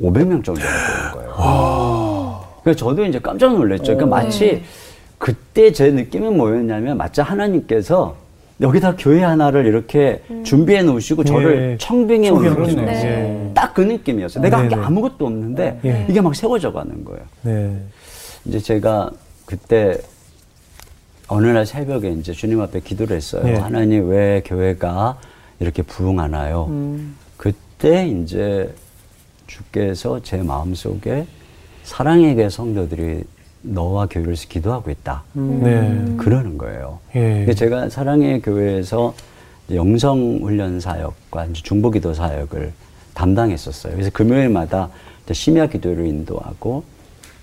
500명 0.00 0.44
정도가 0.44 0.66
되는 0.66 1.12
거예요. 1.14 2.40
그러니까 2.62 2.78
저도 2.78 3.04
이제 3.06 3.18
깜짝 3.18 3.54
놀랐죠. 3.54 3.96
그러니까 3.96 4.06
마치 4.06 4.52
네. 4.52 4.62
그때 5.18 5.72
제 5.72 5.90
느낌은 5.90 6.36
뭐였냐면 6.36 6.96
마치 6.96 7.20
하나님께서 7.20 8.16
여기다 8.60 8.96
교회 8.96 9.22
하나를 9.22 9.64
이렇게 9.66 10.22
음. 10.30 10.44
준비해 10.44 10.82
놓으시고 10.82 11.24
저를 11.24 11.72
예. 11.72 11.76
청빙해 11.78 12.28
오는 12.30 12.76
네. 12.84 13.50
딱그 13.54 13.80
느낌이었어요. 13.80 14.42
내가 14.42 14.58
한 14.58 14.68
게 14.68 14.74
아무것도 14.74 15.26
없는데 15.26 15.80
예. 15.84 16.06
이게 16.08 16.20
막 16.20 16.34
세워져 16.34 16.70
가는 16.72 17.04
거예요. 17.04 17.22
네. 17.42 17.76
이제 18.44 18.58
제가 18.58 19.10
그때 19.46 19.96
어느 21.28 21.46
날 21.46 21.64
새벽에 21.64 22.10
이제 22.10 22.32
주님 22.32 22.60
앞에 22.60 22.80
기도를 22.80 23.16
했어요. 23.16 23.42
네. 23.44 23.54
하나님 23.54 24.08
왜 24.08 24.42
교회가 24.44 25.18
이렇게 25.58 25.82
부흥하나요? 25.82 26.66
음. 26.68 27.16
그때 27.36 28.06
이제 28.08 28.72
주께서 29.46 30.20
제 30.22 30.36
마음속에 30.38 31.26
사랑에게 31.82 32.50
성도들이 32.50 33.24
너와 33.62 34.06
교회를 34.06 34.34
기도하고 34.34 34.90
있다. 34.90 35.22
음. 35.36 35.60
네. 35.62 36.16
그러는 36.16 36.56
거예요. 36.58 36.98
예. 37.14 37.52
제가 37.54 37.88
사랑의 37.90 38.40
교회에서 38.42 39.14
영성 39.72 40.40
훈련 40.42 40.80
사역과 40.80 41.48
중보 41.52 41.90
기도 41.90 42.14
사역을 42.14 42.72
담당했었어요. 43.14 43.92
그래서 43.92 44.10
금요일마다 44.12 44.88
심야 45.32 45.68
기도를 45.68 46.06
인도하고 46.06 46.82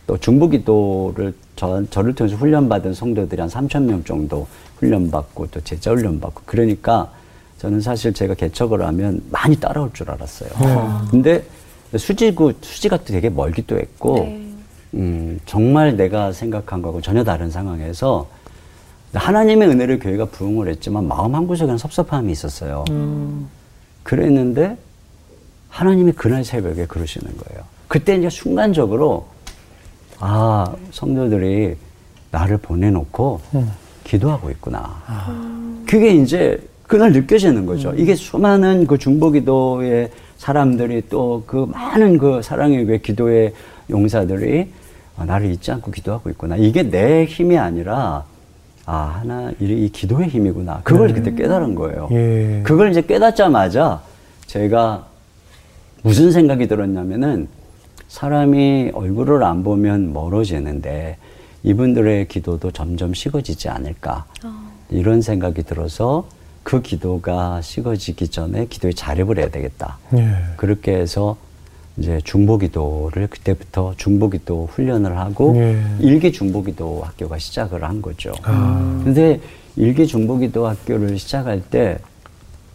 또 0.08 0.18
중보 0.18 0.50
기도를 0.50 1.34
저, 1.56 1.84
저를 1.90 2.16
통해서 2.16 2.36
훈련받은 2.36 2.94
성도들이 2.94 3.40
한 3.40 3.50
3천 3.50 3.84
명 3.84 4.04
정도 4.04 4.48
훈련받고 4.78 5.48
또 5.48 5.62
제자 5.62 5.92
훈련받고 5.92 6.44
그러니까 6.46 7.12
저는 7.60 7.82
사실 7.82 8.14
제가 8.14 8.34
개척을 8.34 8.82
하면 8.86 9.22
많이 9.32 9.56
따라올 9.56 9.92
줄 9.94 10.10
알았어요. 10.12 10.50
네. 10.62 11.10
근데 11.10 11.44
수지구 11.96 12.54
수지가 12.62 13.04
되게 13.04 13.30
멀기도 13.30 13.78
했고 13.78 14.16
네. 14.20 14.47
음, 14.94 15.40
정말 15.46 15.98
내가 15.98 16.32
생각한 16.32 16.82
거하고 16.82 17.02
전혀 17.02 17.24
다른 17.24 17.52
상황에서 17.52 18.28
하나님의 19.14 19.70
은혜를 19.70 20.00
교회가 20.00 20.26
부응을 20.26 20.68
했지만 20.70 21.08
마음 21.08 21.36
한구석에는 21.36 21.78
섭섭함이 21.78 22.32
있었어요. 22.32 22.86
음. 22.90 23.48
그랬는데 24.04 24.78
하나님이 25.70 26.14
그날 26.14 26.44
새벽에 26.44 26.86
그러시는 26.86 27.28
거예요. 27.38 27.64
그때 27.88 28.16
이제 28.16 28.30
순간적으로 28.30 29.28
아 30.20 30.74
성도들이 30.92 31.76
나를 32.32 32.58
보내놓고 32.58 33.42
음. 33.56 33.72
기도하고 34.04 34.50
있구나. 34.52 35.02
아. 35.06 35.84
그게 35.88 36.14
이제 36.14 36.60
그날 36.84 37.12
느껴지는 37.12 37.66
거죠. 37.66 37.90
음. 37.90 38.00
이게 38.00 38.16
수많은 38.16 38.88
그 38.88 38.98
중보기도의 38.98 40.12
사람들이 40.38 41.10
또 41.10 41.44
그 41.46 41.66
많은 41.72 42.18
그 42.18 42.42
사랑의 42.42 42.86
교 42.86 42.98
기도의 42.98 43.54
용사들이 43.90 44.72
아, 45.18 45.26
나를 45.26 45.52
잊지 45.52 45.72
않고 45.72 45.92
기도하고 45.92 46.30
있구나. 46.30 46.56
이게 46.56 46.84
내 46.84 47.26
힘이 47.26 47.58
아니라 47.58 48.24
아 48.86 49.20
하나 49.20 49.52
이 49.60 49.90
기도의 49.92 50.30
힘이구나. 50.30 50.82
그걸 50.84 51.08
네. 51.08 51.14
그때 51.16 51.36
깨달은 51.36 51.76
거예요. 51.76 52.08
예. 52.12 52.62
그걸 52.64 52.92
이제 52.92 53.02
깨닫자마자 53.02 54.02
제가 54.46 55.08
무슨 56.04 56.32
생각이 56.32 56.68
들었냐면은 56.68 57.50
사람이 58.08 58.92
얼굴을 58.94 59.44
안 59.44 59.64
보면 59.64 60.14
멀어지는데 60.14 61.18
이분들의 61.64 62.30
기도도 62.30 62.72
점점 62.72 63.14
식어지지 63.14 63.68
않을까 63.68 64.26
어. 64.46 64.54
이런 64.90 65.22
생각이 65.22 65.64
들어서 65.64 66.26
그 66.64 66.82
기도가 66.82 67.60
식어지기 67.62 68.30
전에 68.30 68.68
기도에 68.68 68.94
자립을 68.94 69.40
해야 69.40 69.50
되겠다. 69.50 69.98
예. 70.16 70.36
그렇게 70.56 70.94
해서 70.96 71.36
이제 71.98 72.20
중보기도를 72.24 73.28
그때부터 73.28 73.94
중보기도 73.98 74.68
훈련을 74.72 75.18
하고 75.18 75.56
예. 75.58 75.82
일기 76.00 76.32
중보기도 76.32 77.02
학교가 77.04 77.38
시작을 77.40 77.84
한 77.84 78.02
거죠. 78.02 78.34
아. 78.44 79.02
근데 79.04 79.40
일기 79.76 80.06
중보기도 80.06 80.68
학교를 80.68 81.18
시작할 81.18 81.62
때, 81.70 81.98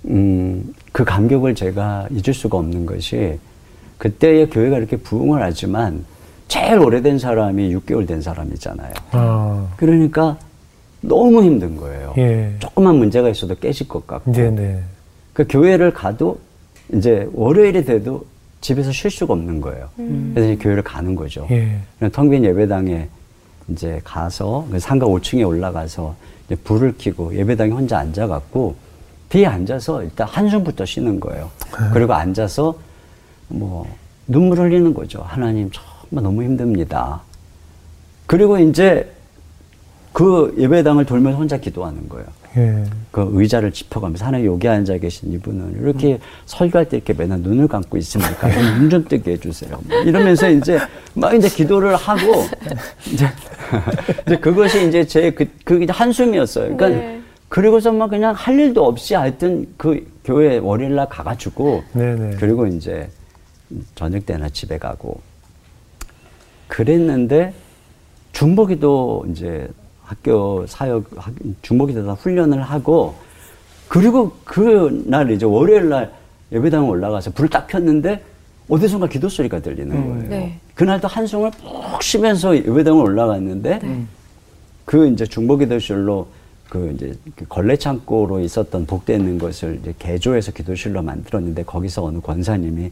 음, 0.07 0.75
그 0.91 1.05
감격을 1.05 1.55
제가 1.55 2.09
잊을 2.11 2.35
수가 2.35 2.59
없는 2.59 2.87
것이 2.87 3.39
그때의 3.99 4.51
교회가 4.51 4.79
이렇게 4.79 4.97
부흥을 4.97 5.41
하지만 5.41 6.05
제일 6.49 6.81
오래된 6.81 7.19
사람이 7.19 7.75
6개월 7.77 8.07
된 8.07 8.21
사람이잖아요. 8.21 8.93
아. 9.13 9.69
그러니까 9.77 10.37
너무 11.01 11.43
힘든 11.43 11.77
거예요. 11.77 12.15
예. 12.19 12.55
조금만 12.59 12.97
문제가 12.97 13.29
있어도 13.29 13.55
깨질 13.55 13.87
것 13.87 14.07
같고. 14.07 14.33
네네. 14.33 14.83
그 15.33 15.47
교회를 15.49 15.93
가도 15.93 16.39
이제 16.93 17.29
월요일이 17.33 17.85
돼도 17.85 18.25
집에서 18.63 18.91
쉴 18.93 19.11
수가 19.11 19.35
없는 19.35 19.61
거예요. 19.61 19.89
음. 19.99 20.31
그래서 20.35 20.53
이제 20.53 20.63
교회를 20.63 20.83
가는 20.83 21.15
거죠. 21.15 21.47
예. 21.51 21.79
텅빈 22.11 22.45
예배당에 22.45 23.09
이제 23.69 24.01
가서 24.05 24.67
그 24.71 24.79
상가 24.79 25.05
5층에 25.07 25.47
올라가서 25.47 26.15
이제 26.47 26.55
불을 26.55 26.95
켜고 26.97 27.35
예배당에 27.35 27.73
혼자 27.73 27.99
앉아갖고 27.99 28.75
뒤에 29.29 29.47
앉아서 29.47 30.05
일단 30.05 30.29
한숨부터 30.29 30.87
쉬는 30.87 31.21
거예요. 31.21 31.51
네. 31.73 31.89
그리고 31.93 32.15
앉아서 32.15 32.79
뭐 33.49 33.87
눈물 34.27 34.59
흘리는 34.59 34.95
거죠. 34.95 35.23
하나님 35.27 35.71
정말 35.71 36.23
너무 36.23 36.43
힘듭니다. 36.43 37.21
그리고 38.27 38.59
이제 38.59 39.13
그 40.13 40.55
예배당을 40.59 41.05
돌면서 41.05 41.39
혼자 41.39 41.57
기도하는 41.59 42.09
거예요. 42.09 42.27
예. 42.57 42.85
그 43.11 43.29
의자를 43.33 43.73
짚어가면서 43.73 44.27
하나 44.27 44.45
여기 44.45 44.69
앉아 44.69 44.99
계신 44.99 45.33
이분은 45.33 45.81
이렇게 45.81 46.15
음. 46.15 46.19
설교할 46.47 46.89
때 46.89 46.99
이렇게 46.99 47.13
맨날 47.15 47.41
눈을 47.41 47.69
감고 47.69 47.97
있습니까? 47.99 48.49
눈 48.79 48.91
좀 48.91 49.05
뜨게 49.05 49.33
해주세요. 49.33 49.81
뭐 49.85 49.99
이러면서 50.01 50.51
이제 50.51 50.79
막 51.15 51.35
이제 51.35 51.49
기도를 51.49 51.97
하고 51.97 52.45
이제, 53.11 53.27
이제 54.27 54.37
그것이 54.39 54.87
이제 54.89 55.07
제그 55.07 55.47
그 55.65 55.87
한숨이었어요. 55.89 56.77
그러니까 56.77 56.89
네. 56.89 57.21
그리고서 57.49 57.93
막 57.93 58.09
그냥 58.11 58.35
할 58.35 58.59
일도 58.59 58.85
없이 58.87 59.15
하여튼 59.15 59.67
그 59.77 60.07
교회 60.25 60.59
월요일날 60.59 61.09
가가지고 61.09 61.83
네네. 61.93 62.31
네. 62.31 62.37
그리고 62.39 62.67
이제 62.67 63.09
저녁 63.95 64.27
때나 64.27 64.49
집에 64.51 64.79
가고 64.79 65.21
그랬는데 66.69 67.53
중보기도 68.33 69.27
이제 69.31 69.69
학교 70.05 70.67
사역 70.67 71.05
중복이되다 71.63 72.13
훈련을 72.13 72.63
하고 72.63 73.15
그리고 73.89 74.33
그날 74.45 75.31
이제 75.31 75.45
월요일 75.47 75.89
날 75.89 76.13
예배당에 76.51 76.87
올라가서 76.87 77.33
불을 77.33 77.51
딱 77.51 77.67
폈는데 77.67 78.23
어디선가 78.69 79.09
기도 79.09 79.29
소리가 79.29 79.61
들리는 79.61 79.95
음. 79.95 80.09
거예요. 80.09 80.29
네. 80.29 80.59
그날도 80.75 81.09
한숨을 81.09 81.51
푹 81.51 82.03
쉬면서 82.03 82.57
예배당에 82.57 82.99
올라갔는데 82.99 83.79
네. 83.79 84.05
그 84.85 85.09
이제 85.09 85.27
중보기도실로 85.27 86.27
그 86.69 86.91
이제 86.95 87.15
그 87.37 87.47
걸레 87.49 87.77
창고로 87.77 88.41
있었던 88.41 88.87
복돼 88.87 89.17
있는 89.17 89.39
것을 89.39 89.79
이제 89.83 89.95
개조해서 89.99 90.53
기도실로 90.53 91.03
만들었는데 91.03 91.65
거기서 91.65 92.05
어느 92.05 92.19
권사님이 92.21 92.91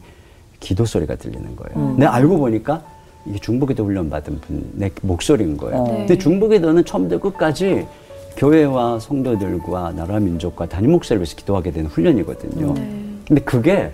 기도 0.59 0.85
소리가 0.85 1.15
들리는 1.15 1.55
거예요. 1.55 1.79
음. 1.79 1.97
내가 1.97 2.13
알고 2.13 2.37
보니까 2.37 2.83
이게 3.25 3.37
중보기도 3.39 3.85
훈련 3.85 4.09
받은 4.09 4.39
분의 4.41 4.91
목소리인 5.01 5.57
거예요. 5.57 5.83
네. 5.83 5.97
근데 5.97 6.17
중보기도는 6.17 6.85
처음부터 6.85 7.19
끝까지 7.19 7.85
교회와 8.37 8.99
성도들과 8.99 9.93
나라 9.95 10.19
민족과 10.19 10.67
단임 10.67 10.91
목사를 10.91 11.19
위해서 11.19 11.35
기도하게 11.35 11.71
되는 11.71 11.89
훈련이거든요. 11.89 12.73
네. 12.73 13.05
근데 13.27 13.41
그게 13.43 13.91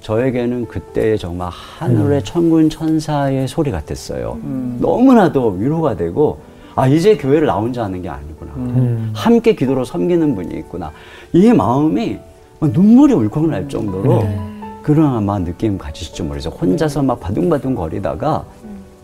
저에게는 0.00 0.66
그때 0.66 1.16
정말 1.16 1.48
하늘의 1.50 2.18
음. 2.18 2.24
천군 2.24 2.70
천사의 2.70 3.48
소리 3.48 3.70
같았어요. 3.70 4.38
음. 4.42 4.78
너무나도 4.80 5.56
위로가 5.58 5.96
되고 5.96 6.38
아 6.74 6.88
이제 6.88 7.16
교회를 7.16 7.46
나 7.46 7.54
혼자 7.54 7.84
하는 7.84 8.02
게 8.02 8.08
아니구나. 8.08 8.52
음. 8.56 9.10
함께 9.14 9.54
기도로 9.54 9.84
섬기는 9.84 10.34
분이 10.34 10.56
있구나. 10.58 10.90
이 11.32 11.52
마음이 11.52 12.18
눈물이 12.60 13.14
울컥 13.14 13.48
날 13.48 13.68
정도로 13.68 14.22
네. 14.22 14.53
그런 14.84 15.16
아마 15.16 15.38
느낌 15.38 15.78
가지실지 15.78 16.22
모르겠어요. 16.22 16.52
혼자서 16.54 17.02
막 17.02 17.18
바둥바둥 17.18 17.74
거리다가 17.74 18.44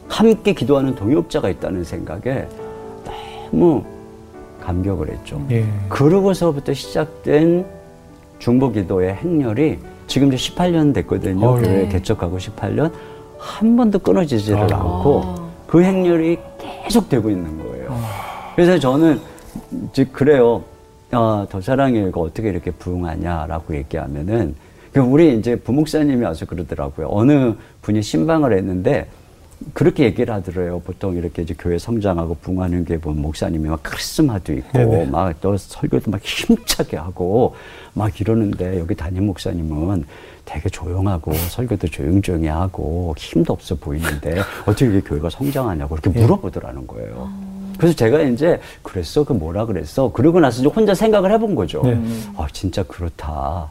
함께 0.08 0.52
기도하는 0.52 0.94
동역자가 0.94 1.48
있다는 1.48 1.84
생각에 1.84 2.46
너무 3.50 3.82
감격을 4.60 5.10
했죠. 5.10 5.42
예. 5.50 5.66
그러고서부터 5.88 6.74
시작된 6.74 7.64
중보 8.38 8.70
기도의 8.70 9.14
행렬이 9.14 9.78
지금 10.06 10.30
이제 10.30 10.52
18년 10.52 10.92
됐거든요. 10.92 11.46
어, 11.46 11.54
교회 11.54 11.84
네. 11.84 11.88
개척하고 11.88 12.36
18년 12.36 12.92
한 13.38 13.74
번도 13.74 14.00
끊어지지를 14.00 14.74
아. 14.74 14.80
않고 14.80 15.34
그 15.66 15.82
행렬이 15.82 16.36
계속 16.58 17.08
되고 17.08 17.30
있는 17.30 17.56
거예요. 17.64 17.88
아. 17.90 18.52
그래서 18.54 18.78
저는 18.78 19.18
즉 19.94 20.12
그래요. 20.12 20.62
아, 21.12 21.46
더 21.48 21.60
사랑의 21.60 22.12
가 22.12 22.20
어떻게 22.20 22.50
이렇게 22.50 22.70
부흥하냐라고 22.70 23.74
얘기하면은 23.74 24.54
그 24.54 24.69
우리 24.96 25.38
이제 25.38 25.56
부목사님이 25.56 26.24
와서 26.24 26.46
그러더라고요. 26.46 27.08
어느 27.10 27.54
분이 27.82 28.02
신방을 28.02 28.56
했는데 28.56 29.08
그렇게 29.74 30.04
얘기를 30.04 30.32
하더래요. 30.34 30.80
보통 30.84 31.14
이렇게 31.16 31.42
이제 31.42 31.54
교회 31.58 31.78
성장하고 31.78 32.38
붕하는 32.40 32.84
게 32.84 32.98
보면 32.98 33.20
목사님이 33.22 33.68
막 33.68 33.80
카리스마도 33.82 34.52
있고 34.54 35.06
막 35.06 35.40
또 35.40 35.56
설교도 35.56 36.10
막 36.10 36.20
힘차게 36.22 36.96
하고 36.96 37.54
막 37.92 38.20
이러는데 38.20 38.80
여기 38.80 38.94
담임 38.94 39.26
목사님은 39.26 40.04
되게 40.44 40.68
조용하고 40.68 41.32
설교도 41.34 41.88
조용조용히 41.88 42.48
하고 42.48 43.14
힘도 43.18 43.52
없어 43.52 43.74
보이는데 43.76 44.40
어떻게 44.62 44.86
이게 44.86 45.00
교회가 45.00 45.30
성장하냐고 45.30 45.94
이렇게 45.94 46.10
네. 46.10 46.22
물어보더라는 46.22 46.86
거예요. 46.86 47.30
그래서 47.78 47.94
제가 47.94 48.20
이제 48.22 48.60
그랬어? 48.82 49.24
그 49.24 49.32
뭐라 49.32 49.66
그랬어? 49.66 50.10
그러고 50.12 50.40
나서 50.40 50.60
이제 50.60 50.68
혼자 50.68 50.94
생각을 50.94 51.32
해본 51.32 51.54
거죠. 51.54 51.82
네. 51.82 51.98
아, 52.36 52.46
진짜 52.52 52.82
그렇다. 52.82 53.70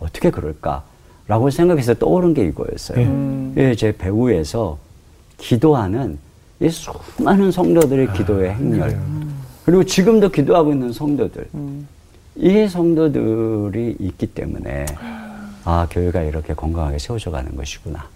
어떻게 0.00 0.30
그럴까? 0.30 0.84
라고 1.28 1.50
생각해서 1.50 1.94
떠오른 1.94 2.34
게 2.34 2.46
이거였어요. 2.46 2.98
음. 2.98 3.54
예, 3.56 3.74
제 3.74 3.96
배우에서 3.96 4.78
기도하는 5.38 6.18
이 6.60 6.68
수많은 6.68 7.50
성도들의 7.50 8.12
기도의 8.12 8.54
행렬. 8.54 8.90
음. 8.90 9.42
그리고 9.64 9.84
지금도 9.84 10.30
기도하고 10.30 10.72
있는 10.72 10.92
성도들. 10.92 11.48
음. 11.54 11.88
이 12.36 12.68
성도들이 12.68 13.96
있기 13.98 14.26
때문에 14.28 14.86
아, 15.64 15.88
교회가 15.90 16.22
이렇게 16.22 16.54
건강하게 16.54 16.98
세워져 16.98 17.30
가는 17.30 17.56
것이구나. 17.56 18.06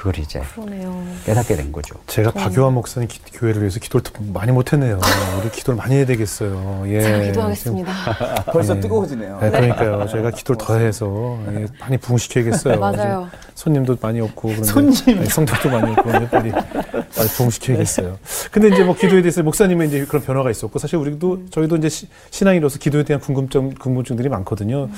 그걸 0.00 0.18
이제 0.18 0.40
그러네요. 0.54 1.04
깨닫게 1.26 1.56
된 1.56 1.70
거죠. 1.72 1.94
제가 2.06 2.30
박요한 2.30 2.72
목사님 2.72 3.06
기, 3.06 3.20
교회를 3.34 3.60
위해서 3.60 3.78
기도를 3.78 4.02
많이 4.32 4.50
못했네요. 4.50 4.98
우리 5.38 5.50
기도를 5.50 5.76
많이 5.76 5.96
해야 5.96 6.06
되겠어요. 6.06 6.84
예. 6.86 7.02
제가 7.02 7.18
기도하겠습니다. 7.24 7.92
벌써 8.50 8.72
네. 8.72 8.80
뜨거워지네요. 8.80 9.38
네, 9.42 9.50
그러니까요. 9.50 10.08
저희가 10.08 10.30
기도를 10.30 10.56
더 10.58 10.78
해서 10.78 11.38
예, 11.52 11.66
많이 11.78 11.98
부흥시켜야겠어요. 11.98 12.80
맞아요. 12.80 13.28
손님도 13.60 13.98
많이 14.00 14.20
없고 14.22 14.48
그런데 14.48 14.64
손님 14.64 15.22
성도도 15.26 15.68
많이 15.68 15.92
없고 15.92 16.10
빨리 16.10 16.50
빨리 16.50 17.28
부흥시켜야겠어요. 17.36 18.18
근데 18.50 18.68
이제 18.68 18.82
뭐 18.82 18.96
기도에 18.96 19.20
대해서 19.20 19.42
목사님의 19.42 19.88
이제 19.88 20.06
그런 20.06 20.22
변화가 20.22 20.50
있었고 20.50 20.78
사실 20.78 20.96
우리도 20.96 21.32
음. 21.34 21.48
저희도 21.50 21.76
이제 21.76 21.90
시, 21.90 22.08
신앙인으로서 22.30 22.78
기도에 22.78 23.02
대한 23.02 23.20
궁금점 23.20 23.74
궁금증들이 23.74 24.30
많거든요. 24.30 24.84
음. 24.84 24.92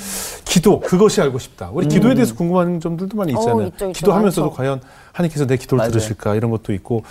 기도 0.44 0.78
그것이 0.78 1.20
알고 1.20 1.40
싶다. 1.40 1.70
우리 1.72 1.86
음. 1.86 1.88
기도에 1.88 2.14
대해서 2.14 2.36
궁금한 2.36 2.78
점들도 2.78 3.16
많이 3.16 3.32
있잖아요. 3.32 3.56
어, 3.56 3.66
있죠, 3.66 3.86
있죠. 3.86 3.92
기도하면서도 3.98 4.46
많죠. 4.46 4.56
과연 4.56 4.80
하나님께서 5.10 5.44
내 5.44 5.56
기도를 5.56 5.78
맞아요. 5.78 5.90
들으실까 5.90 6.36
이런 6.36 6.52
것도 6.52 6.72
있고 6.72 7.02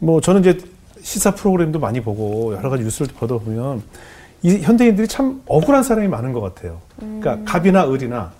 뭐 0.00 0.20
저는 0.20 0.40
이제 0.40 0.58
시사 1.00 1.36
프로그램도 1.36 1.78
많이 1.78 2.00
보고 2.00 2.54
여러 2.54 2.70
가지 2.70 2.82
뉴스를 2.82 3.14
보다 3.16 3.36
보면 3.36 3.82
이 4.42 4.58
현대인들이 4.58 5.06
참 5.06 5.42
억울한 5.46 5.84
사람이 5.84 6.08
많은 6.08 6.32
것 6.32 6.40
같아요. 6.40 6.80
그러니까 6.96 7.34
음. 7.34 7.44
갑이나 7.44 7.88
을이나 7.88 8.32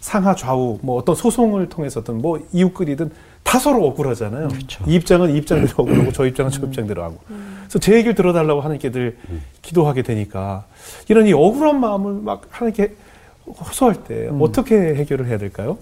상하 0.00 0.34
좌우 0.34 0.78
뭐 0.82 0.96
어떤 0.96 1.14
소송을 1.14 1.68
통해서 1.68 2.00
어떤 2.00 2.18
뭐 2.18 2.40
이웃끼리든 2.52 3.10
다 3.42 3.58
서로 3.58 3.86
억울하잖아요. 3.86 4.48
그렇죠. 4.48 4.84
이 4.86 4.94
입장은 4.94 5.34
이 5.34 5.38
입장대로 5.38 5.72
억울하고 5.76 6.12
저 6.12 6.26
입장은 6.26 6.50
저 6.50 6.62
음. 6.62 6.68
입장대로 6.68 7.02
하고. 7.02 7.18
음. 7.30 7.58
그래서 7.62 7.78
제 7.78 7.94
얘기를 7.94 8.14
들어달라고 8.14 8.60
하나님께 8.60 8.90
늘 8.90 9.16
음. 9.28 9.42
기도하게 9.62 10.02
되니까 10.02 10.64
이런 11.08 11.26
이 11.26 11.32
억울한 11.32 11.80
마음을 11.80 12.14
막 12.14 12.46
하나님께 12.50 12.94
호소할 13.46 14.04
때 14.04 14.28
음. 14.28 14.40
어떻게 14.40 14.74
해결을 14.74 15.26
해야 15.26 15.38
될까요? 15.38 15.78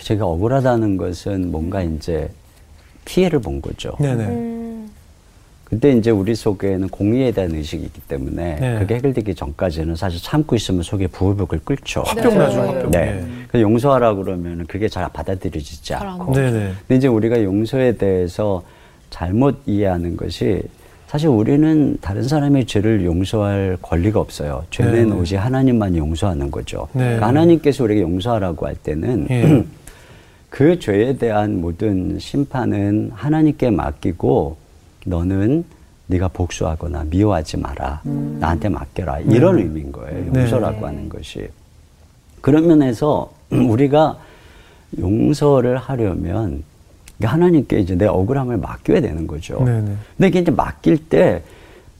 제가 0.00 0.26
억울하다는 0.26 0.96
것은 0.96 1.50
뭔가 1.50 1.82
이제 1.82 2.30
피해를 3.04 3.40
본 3.40 3.60
거죠. 3.60 3.92
네네. 3.98 4.24
음. 4.24 4.51
근데 5.72 5.92
이제 5.92 6.10
우리 6.10 6.34
속에는 6.34 6.90
공의에 6.90 7.32
대한 7.32 7.54
의식이 7.54 7.82
있기 7.84 8.02
때문에 8.02 8.56
네. 8.60 8.78
그게 8.78 8.96
해결되기 8.96 9.34
전까지는 9.34 9.96
사실 9.96 10.20
참고 10.22 10.54
있으면 10.54 10.82
속에 10.82 11.06
부글부글 11.06 11.60
끓죠. 11.64 12.02
합병나죠, 12.02 12.60
네. 12.60 12.66
합병. 12.66 12.90
네. 12.90 12.98
네. 13.06 13.26
그래서 13.48 13.62
용서하라 13.62 14.16
그러면 14.16 14.66
그게 14.66 14.86
잘 14.86 15.08
받아들여지지 15.10 15.94
않고. 15.94 16.34
네네. 16.34 16.72
근데 16.80 16.94
이제 16.94 17.08
우리가 17.08 17.42
용서에 17.42 17.92
대해서 17.96 18.62
잘못 19.08 19.62
이해하는 19.64 20.18
것이 20.18 20.60
사실 21.06 21.28
우리는 21.28 21.96
다른 22.02 22.22
사람의 22.22 22.66
죄를 22.66 23.06
용서할 23.06 23.78
권리가 23.80 24.20
없어요. 24.20 24.66
죄는 24.68 25.08
네. 25.08 25.14
오직 25.14 25.36
하나님만 25.36 25.96
용서하는 25.96 26.50
거죠. 26.50 26.86
네. 26.92 27.04
그러니까 27.04 27.28
하나님께서 27.28 27.84
우리에게 27.84 28.02
용서하라고 28.02 28.66
할 28.66 28.74
때는 28.74 29.26
예. 29.30 29.64
그 30.50 30.78
죄에 30.78 31.16
대한 31.16 31.62
모든 31.62 32.18
심판은 32.18 33.12
하나님께 33.14 33.70
맡기고 33.70 34.60
너는 35.06 35.64
네가 36.06 36.28
복수하거나 36.28 37.04
미워하지 37.04 37.56
마라. 37.58 38.02
음. 38.06 38.36
나한테 38.40 38.68
맡겨라. 38.68 39.20
이런 39.20 39.56
네. 39.56 39.62
의미인 39.62 39.92
거예요. 39.92 40.32
네. 40.32 40.40
용서라고 40.40 40.80
네. 40.80 40.86
하는 40.86 41.08
것이. 41.08 41.48
그런 42.40 42.66
면에서 42.66 43.32
우리가 43.50 44.18
용서를 44.98 45.78
하려면 45.78 46.64
하나님께 47.22 47.78
이제 47.78 47.94
내 47.94 48.06
억울함을 48.06 48.56
맡겨야 48.58 49.00
되는 49.00 49.26
거죠. 49.26 49.62
네네. 49.64 49.80
네. 49.80 49.96
근데 50.16 50.28
이게 50.28 50.38
이제 50.40 50.50
맡길 50.50 51.08
때 51.08 51.42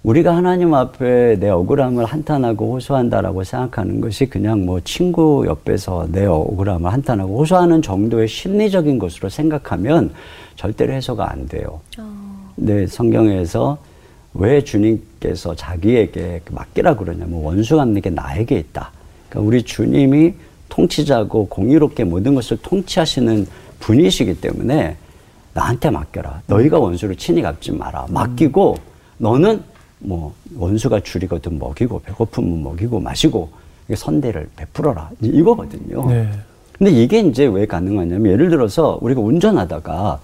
우리가 0.02 0.34
하나님 0.34 0.74
앞에 0.74 1.36
내 1.38 1.48
억울함을 1.48 2.04
한탄하고 2.04 2.74
호소한다라고 2.74 3.44
생각하는 3.44 4.00
것이 4.00 4.26
그냥 4.26 4.66
뭐 4.66 4.80
친구 4.80 5.44
옆에서 5.46 6.08
내 6.10 6.26
억울함을 6.26 6.92
한탄하고 6.92 7.38
호소하는 7.38 7.82
정도의 7.82 8.26
심리적인 8.26 8.98
것으로 8.98 9.28
생각하면 9.28 10.12
절대로 10.56 10.92
해소가 10.92 11.30
안 11.30 11.46
돼요. 11.46 11.80
어. 11.98 12.21
네, 12.64 12.86
성경에서 12.86 13.76
왜 14.34 14.62
주님께서 14.62 15.56
자기에게 15.56 16.42
맡기라 16.52 16.96
그러냐면 16.96 17.42
원수가 17.42 17.84
내게 17.86 18.08
나에게 18.08 18.56
있다. 18.56 18.92
그러니까 19.28 19.48
우리 19.48 19.64
주님이 19.64 20.34
통치자고 20.68 21.48
공의롭게 21.48 22.04
모든 22.04 22.36
것을 22.36 22.56
통치하시는 22.62 23.46
분이시기 23.80 24.40
때문에 24.40 24.96
나한테 25.54 25.90
맡겨라. 25.90 26.42
너희가 26.46 26.78
원수를 26.78 27.16
친히 27.16 27.42
갚지 27.42 27.72
마라. 27.72 28.06
맡기고 28.08 28.76
너는 29.18 29.60
뭐 29.98 30.32
원수가 30.56 31.00
줄이거든 31.00 31.58
먹이고 31.58 32.00
배고프면 32.02 32.62
먹이고 32.62 33.00
마시고 33.00 33.50
선대를 33.92 34.48
베풀어라 34.54 35.10
이거거든요. 35.20 36.08
네. 36.08 36.30
근데 36.78 36.92
이게 36.92 37.20
이제 37.20 37.44
왜 37.46 37.66
가능하냐면 37.66 38.32
예를 38.32 38.50
들어서 38.50 38.98
우리가 39.02 39.20
운전하다가 39.20 40.20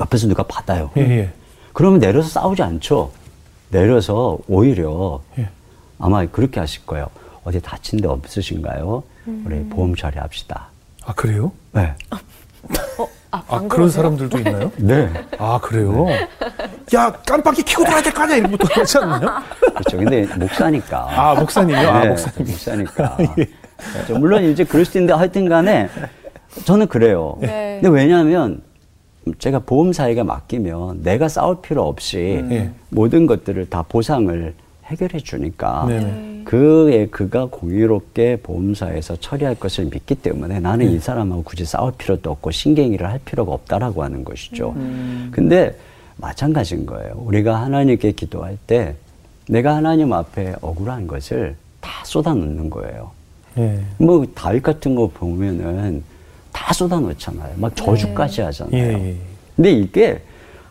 옆에서 0.00 0.26
누가 0.26 0.42
받아요. 0.42 0.90
예, 0.96 1.02
예. 1.02 1.32
그러면 1.72 1.98
내려서 2.00 2.28
싸우지 2.28 2.62
않죠. 2.62 3.10
내려서 3.70 4.38
오히려 4.48 5.20
예. 5.38 5.48
아마 5.98 6.24
그렇게 6.26 6.60
하실 6.60 6.84
거예요. 6.86 7.08
어디 7.44 7.60
다친 7.60 8.00
데 8.00 8.08
없으신가요? 8.08 9.02
음. 9.28 9.44
우리 9.46 9.64
보험 9.74 9.94
처리합시다. 9.94 10.68
아 11.04 11.12
그래요? 11.14 11.52
네. 11.72 11.94
어? 12.10 13.08
아, 13.30 13.42
아 13.48 13.60
그런 13.68 13.90
사람들도 13.90 14.38
있나요? 14.38 14.70
네. 14.76 15.12
아, 15.38 15.58
그래요? 15.60 16.06
야, 16.94 17.10
깜빡이 17.26 17.62
켜고 17.64 17.84
들어야 17.84 18.00
될 18.00 18.12
거 18.12 18.22
아니야? 18.22 18.36
이런 18.36 18.52
것도 18.52 18.68
그렇지 18.68 18.96
않나요? 18.98 19.42
그렇죠. 19.58 19.96
근데 19.98 20.24
목사니까. 20.36 21.06
아, 21.10 21.34
목사님이요? 21.34 21.78
아, 21.88 22.00
네, 22.00 22.06
아, 22.06 22.08
목사님. 22.10 22.46
목사니까. 22.50 23.16
예. 23.38 23.46
그렇죠. 23.92 24.18
물론 24.18 24.44
이제 24.44 24.62
그럴 24.64 24.84
수 24.84 24.96
있는데 24.98 25.14
하여튼 25.14 25.48
간에 25.48 25.88
저는 26.64 26.86
그래요. 26.86 27.36
네. 27.40 27.80
근데 27.82 27.88
왜냐하면 27.88 28.62
제가 29.38 29.60
보험사에게 29.60 30.22
맡기면 30.22 31.02
내가 31.02 31.28
싸울 31.28 31.60
필요 31.62 31.86
없이 31.86 32.40
음. 32.42 32.74
모든 32.90 33.26
것들을 33.26 33.70
다 33.70 33.84
보상을 33.88 34.54
해결해 34.84 35.18
주니까 35.20 35.86
네 35.88 36.34
그에 36.44 37.06
그가 37.06 37.46
공유롭게 37.46 38.40
보험사에서 38.42 39.16
처리할 39.16 39.54
것을 39.56 39.86
믿기 39.86 40.14
때문에 40.14 40.60
나는 40.60 40.86
네. 40.86 40.92
이 40.92 40.98
사람하고 40.98 41.42
굳이 41.42 41.64
싸울 41.64 41.92
필요도 41.92 42.30
없고 42.30 42.50
신경이를 42.50 43.08
할 43.08 43.18
필요가 43.24 43.52
없다라고 43.52 44.02
하는 44.04 44.24
것이죠. 44.24 44.74
음. 44.76 45.30
근데 45.32 45.76
마찬가지인 46.16 46.86
거예요. 46.86 47.14
우리가 47.24 47.60
하나님께 47.62 48.12
기도할 48.12 48.56
때 48.66 48.94
내가 49.48 49.74
하나님 49.74 50.12
앞에 50.12 50.54
억울한 50.60 51.06
것을 51.06 51.56
다 51.80 51.90
쏟아놓는 52.04 52.70
거예요. 52.70 53.10
네. 53.54 53.80
뭐 53.98 54.24
다윗 54.34 54.62
같은 54.62 54.94
거 54.94 55.08
보면은 55.08 56.02
다 56.54 56.72
쏟아놓잖아요. 56.72 57.54
막 57.56 57.74
저주까지 57.76 58.36
네. 58.36 58.42
하잖아요. 58.44 58.76
예, 58.76 58.92
예. 58.92 59.16
근데 59.56 59.72
이게 59.72 60.20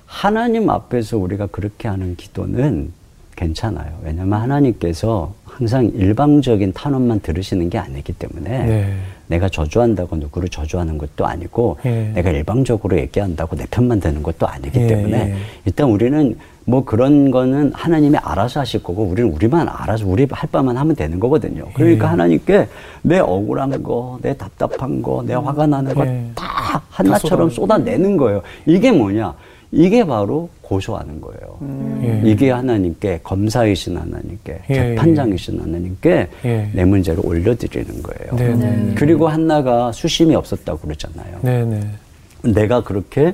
하나님 0.05 0.69
앞에서 0.69 1.17
우리가 1.17 1.47
그렇게 1.47 1.87
하는 1.87 2.15
기도는 2.15 2.91
괜찮아요. 3.35 3.91
왜냐하면 4.03 4.41
하나님께서 4.41 5.33
항상 5.45 5.85
일방적인 5.85 6.73
탄원만 6.73 7.19
들으시는 7.19 7.69
게 7.69 7.77
아니기 7.77 8.13
때문에 8.13 8.65
네. 8.65 8.95
내가 9.27 9.49
저주한다고 9.49 10.15
누구를 10.15 10.49
저주하는 10.49 10.97
것도 10.97 11.25
아니고 11.25 11.77
예. 11.85 12.11
내가 12.13 12.31
일방적으로 12.31 12.97
얘기한다고 12.97 13.55
내 13.55 13.65
편만 13.69 13.99
되는 13.99 14.23
것도 14.23 14.47
아니기 14.47 14.79
예, 14.79 14.87
때문에 14.87 15.17
예. 15.17 15.35
일단 15.65 15.89
우리는 15.89 16.37
뭐 16.65 16.85
그런 16.85 17.29
거는 17.29 17.71
하나님이 17.73 18.17
알아서 18.17 18.61
하실 18.61 18.81
거고 18.81 19.03
우리는 19.03 19.31
우리만 19.31 19.67
알아서 19.69 20.05
우리 20.07 20.25
할 20.31 20.49
바만 20.49 20.77
하면 20.77 20.95
되는 20.95 21.19
거거든요. 21.19 21.65
그러니까 21.73 22.05
예. 22.05 22.09
하나님께 22.09 22.67
내 23.01 23.19
억울한 23.19 23.83
거, 23.83 24.17
내 24.21 24.35
답답한 24.35 25.01
거, 25.01 25.23
내 25.25 25.33
화가 25.33 25.67
나는 25.67 25.93
거 25.93 26.03
다 26.35 26.81
한나처럼 26.89 27.49
쏟아내는 27.49 28.17
거예요. 28.17 28.41
이게 28.65 28.91
뭐냐? 28.91 29.33
이게 29.71 30.05
바로 30.05 30.49
고소하는 30.61 31.19
거예요. 31.19 31.57
예. 32.03 32.21
이게 32.23 32.51
하나님께 32.51 33.21
검사이신 33.23 33.97
하나님께 33.97 34.59
예, 34.69 34.73
재판장이신 34.73 35.59
하나님께 35.59 36.27
예. 36.45 36.69
내 36.73 36.85
문제를 36.85 37.25
올려드리는 37.25 38.03
거예요. 38.03 38.35
네, 38.35 38.55
네. 38.55 38.93
그리고 38.95 39.27
한나가 39.27 39.91
수심이 39.91 40.35
없었다고 40.35 40.79
그러잖아요. 40.79 41.39
네, 41.41 41.65
네. 41.65 42.51
내가 42.53 42.83
그렇게 42.83 43.31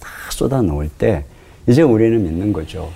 다 0.00 0.08
쏟아 0.30 0.60
놓을 0.60 0.88
때 0.98 1.24
이제 1.66 1.82
우리는 1.82 2.22
믿는 2.22 2.52
거죠. 2.52 2.90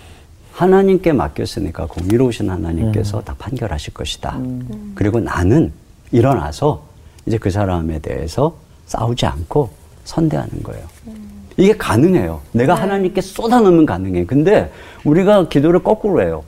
하나님께 0.52 1.12
맡겼으니까 1.12 1.87
공의로우신 1.87 2.50
하나님께서 2.50 3.18
음. 3.18 3.24
다 3.24 3.35
판결하실 3.38 3.94
것이다. 3.94 4.38
그리고 4.94 5.20
나는 5.20 5.72
일어나서 6.12 6.85
이제 7.26 7.38
그 7.38 7.50
사람에 7.50 7.98
대해서 8.00 8.56
싸우지 8.87 9.26
않고 9.26 9.70
선대하는 10.04 10.62
거예요. 10.62 10.85
이게 11.56 11.76
가능해요. 11.76 12.40
내가 12.52 12.74
하나님께 12.74 13.20
쏟아놓으면 13.20 13.87
가능해. 13.87 14.26
근데 14.26 14.70
우리가 15.04 15.48
기도를 15.48 15.83
거꾸로 15.83 16.22
해요. 16.22 16.44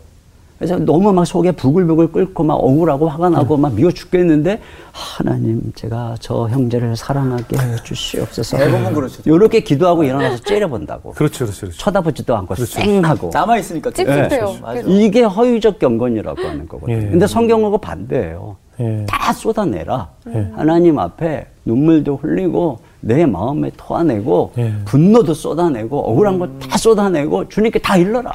그래서 0.63 0.79
너무 0.79 1.13
막 1.13 1.25
속에 1.25 1.51
부글부글 1.51 2.13
끓고 2.13 2.45
막 2.45 2.55
억울하고 2.55 3.09
화가 3.09 3.31
나고 3.31 3.57
막 3.57 3.75
미워 3.75 3.91
죽겠는데 3.91 4.61
하나님 4.93 5.73
제가 5.75 6.15
저 6.21 6.47
형제를 6.49 6.95
사랑하게 6.95 7.59
해 7.59 7.77
주시옵소서. 7.83 8.59
대부분 8.59 8.95
그렇죠. 8.95 9.23
이렇게 9.25 9.59
기도하고 9.59 10.05
일어나서 10.05 10.45
째려본다고. 10.45 11.15
그렇죠, 11.19 11.47
그렇죠. 11.47 11.63
그렇죠. 11.63 11.79
쳐다보지도 11.79 12.37
않고 12.37 12.55
쌩하고. 12.55 13.31
남아 13.33 13.59
있으니까 13.59 13.91
찝찝해요. 13.91 14.29
계속. 14.29 14.89
이게 14.89 15.23
허위적 15.25 15.81
경건이라고 15.81 16.41
하는 16.41 16.69
거거든요. 16.69 16.97
예. 16.97 17.11
근데 17.11 17.27
성경은 17.27 17.73
그 17.73 17.79
반대예요. 17.79 18.57
예. 18.79 19.05
다 19.09 19.33
쏟아내라. 19.33 20.11
예. 20.33 20.49
하나님 20.55 21.01
앞에 21.01 21.49
눈물도 21.65 22.21
흘리고 22.23 22.79
내 23.01 23.27
마음에 23.27 23.73
토해내고 23.77 24.53
예. 24.59 24.75
분노도 24.85 25.35
쏟아내고 25.35 25.99
억울한 26.09 26.39
거다 26.39 26.79
쏟아내고 26.79 27.49
주님께 27.49 27.81
다 27.81 27.97
일러라. 27.97 28.31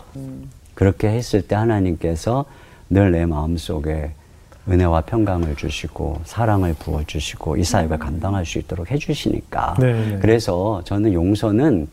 그렇게 0.78 1.08
했을 1.10 1.42
때 1.42 1.56
하나님께서 1.56 2.46
늘 2.90 3.12
내 3.12 3.26
마음속에 3.26 4.12
은혜와 4.70 5.02
평강을 5.02 5.56
주시고 5.56 6.22
사랑을 6.26 6.74
부어 6.78 7.04
주시고 7.06 7.58
이 7.58 7.64
사역을 7.64 7.98
감당할 7.98 8.46
수 8.46 8.60
있도록 8.60 8.92
해 8.92 8.98
주시니까. 8.98 9.76
네, 9.80 9.94
네. 9.94 10.20
그래서 10.22 10.82
저는 10.84 11.14
용서는 11.14 11.88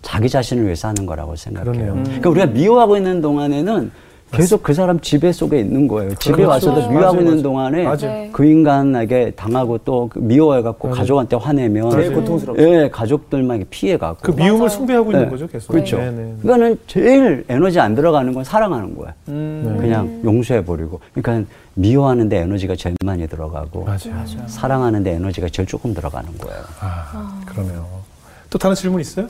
자기 0.00 0.28
자신을 0.28 0.64
위해서 0.64 0.88
하는 0.88 1.06
거라고 1.06 1.36
생각해요. 1.36 1.72
그러네요. 1.72 2.04
그러니까 2.04 2.30
우리가 2.30 2.46
미워하고 2.46 2.96
있는 2.96 3.20
동안에는 3.20 3.90
계속 4.32 4.62
그 4.62 4.72
사람 4.72 4.98
지배 5.00 5.30
속에 5.32 5.60
있는 5.60 5.86
거예요. 5.86 6.14
집에 6.16 6.36
그렇죠. 6.36 6.50
와서도 6.70 6.88
미워하고. 6.90 7.20
있는 7.20 7.42
동안에 7.42 7.82
맞아요. 7.84 7.96
네. 8.00 8.30
그 8.32 8.44
인간에게 8.44 9.32
당하고 9.32 9.78
또 9.78 10.08
미워해갖고 10.14 10.88
맞아요. 10.88 10.98
가족한테 10.98 11.36
화내면 11.36 11.90
제일 11.90 12.14
고통스럽죠. 12.14 12.62
예, 12.62 12.88
가족들만 12.90 13.64
피해가고. 13.68 14.18
그 14.22 14.30
미움을 14.30 14.58
맞아요. 14.58 14.68
숭배하고 14.70 15.10
있는 15.12 15.24
네. 15.26 15.30
거죠, 15.30 15.46
계속. 15.46 15.72
그렇죠. 15.72 15.98
네, 15.98 16.10
네. 16.10 16.34
그거는 16.40 16.78
제일 16.86 17.44
에너지 17.48 17.78
안 17.78 17.94
들어가는 17.94 18.32
건 18.32 18.42
사랑하는 18.42 18.96
거야. 18.96 19.12
음. 19.28 19.76
그냥 19.78 20.20
용서해버리고. 20.24 21.00
그러니까 21.14 21.48
미워하는데 21.74 22.36
에너지가 22.36 22.74
제일 22.76 22.96
많이 23.04 23.26
들어가고 23.28 23.84
맞아요. 23.84 24.24
사랑하는데 24.46 25.10
에너지가 25.12 25.48
제일 25.50 25.66
조금 25.68 25.92
들어가는 25.94 26.38
거예요. 26.38 26.62
아, 26.80 27.40
그러네요. 27.46 27.86
또 28.48 28.58
다른 28.58 28.74
질문 28.74 29.00
있어요? 29.00 29.26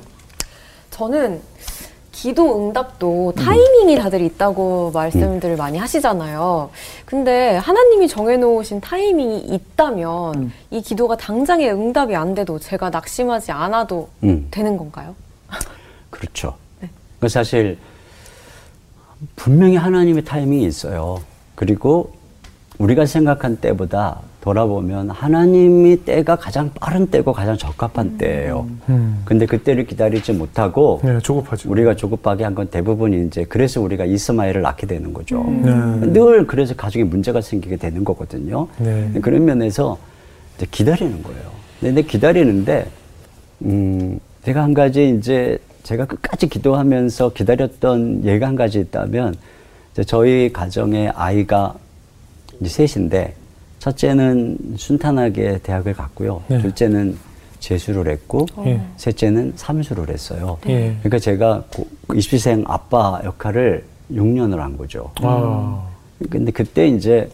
저는 0.91 1.41
기도 2.13 2.69
응답도 2.69 3.33
타이밍이 3.37 3.97
다들 3.97 4.21
있다고 4.21 4.91
말씀들을 4.93 5.57
많이 5.57 5.79
하시잖아요. 5.79 6.71
근데 7.07 7.57
하나님이 7.57 8.07
정해놓으신 8.07 8.81
타이밍이 8.81 9.41
있다면 9.41 10.53
이 10.71 10.83
기도가 10.83 11.17
당장에 11.17 11.71
응답이 11.71 12.15
안 12.15 12.35
돼도 12.35 12.59
제가 12.59 12.91
낙심하지 12.91 13.51
않아도 13.51 14.11
음. 14.23 14.47
되는 14.51 14.77
건가요? 14.77 15.15
그렇죠. 16.11 16.55
그 17.19 17.29
사실 17.29 17.79
분명히 19.35 19.77
하나님의 19.77 20.25
타이밍이 20.25 20.65
있어요. 20.67 21.23
그리고 21.55 22.13
우리가 22.79 23.07
생각한 23.07 23.57
때보다 23.57 24.21
돌아보면 24.43 25.09
하나님이 25.11 26.05
때가 26.05 26.35
가장 26.35 26.69
빠른 26.75 27.07
때고 27.07 27.33
가장 27.33 27.57
적합한 27.57 28.19
때예요. 28.19 28.67
음. 28.89 29.23
근데 29.25 29.47
그때를 29.47 29.87
기다리지 29.87 30.33
못하고 30.33 31.01
네, 31.05 31.19
조급하죠. 31.21 31.71
우리가 31.71 31.95
조급하게 31.95 32.43
한 32.45 32.53
건 32.53 32.67
대부분 32.69 33.15
이제 33.15 33.45
그래서 33.49 33.81
우리가 33.81 34.05
이스마엘을 34.05 34.61
낳게 34.61 34.87
되는 34.89 35.15
거죠. 35.15 35.43
네. 35.49 35.73
늘 36.13 36.47
그래서 36.47 36.75
가족에 36.75 37.05
문제가 37.05 37.41
생기게 37.41 37.77
되는 37.77 38.05
거거든요. 38.05 38.67
네. 38.79 39.11
그런 39.23 39.45
면에서 39.47 39.97
이제 40.57 40.67
기다리는 40.71 41.23
거예요. 41.23 41.43
근데 41.81 42.03
기다리는데 42.03 42.87
음, 43.65 44.19
제가 44.45 44.63
한 44.65 44.75
가지 44.75 45.09
이제 45.17 45.57
제가 45.85 46.05
끝까지 46.07 46.49
기도하면서 46.49 47.33
기다렸던 47.33 48.25
예가 48.25 48.49
한 48.49 48.57
가지 48.57 48.81
있다면 48.81 49.37
저희 50.05 50.53
가정에 50.53 51.09
아이가 51.15 51.75
이제 52.61 52.87
셋인데 52.87 53.35
첫째는 53.87 54.57
순탄하게 54.77 55.59
대학을 55.65 55.93
갔고요. 55.95 56.41
네. 56.47 56.61
둘째는 56.61 57.19
재수를 57.59 58.13
했고 58.13 58.47
예. 58.65 58.81
셋째는 58.97 59.55
삼수를 59.57 60.09
했어요. 60.09 60.57
예. 60.69 60.95
그러니까 61.01 61.19
제가 61.19 61.65
고- 61.69 61.89
입시생 62.15 62.63
아빠 62.69 63.21
역할을 63.25 63.83
6년을 64.13 64.57
한 64.59 64.77
거죠. 64.77 65.11
아, 65.23 65.85
근데 66.31 66.53
그때 66.53 66.87
이제 66.87 67.29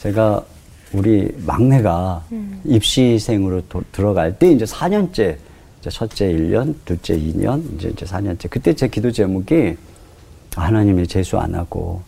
제가 0.00 0.44
우리 0.92 1.34
막내가 1.46 2.22
입시생으로 2.64 3.62
도- 3.68 3.82
들어갈 3.90 4.38
때 4.38 4.52
이제 4.52 4.66
4년째 4.66 5.36
이제 5.80 5.88
첫째 5.90 6.30
1년, 6.30 6.74
둘째 6.84 7.18
2년, 7.18 7.62
이제 7.74 7.88
이제 7.88 8.04
4년째. 8.04 8.50
그때 8.50 8.74
제 8.74 8.86
기도 8.86 9.10
제목이 9.10 9.76
하나님이 10.54 11.06
재수 11.06 11.38
안 11.38 11.54
하고 11.54 12.02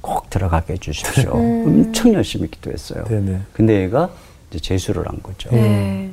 꼭 0.00 0.30
들어가게 0.30 0.74
해주십시오. 0.74 1.30
엄청 1.32 2.14
열심히 2.14 2.50
기도했어요. 2.50 3.04
네네. 3.04 3.38
근데 3.52 3.82
얘가 3.82 4.08
이제 4.50 4.58
재수를 4.60 5.06
한 5.08 5.18
거죠. 5.22 5.50
네. 5.50 6.10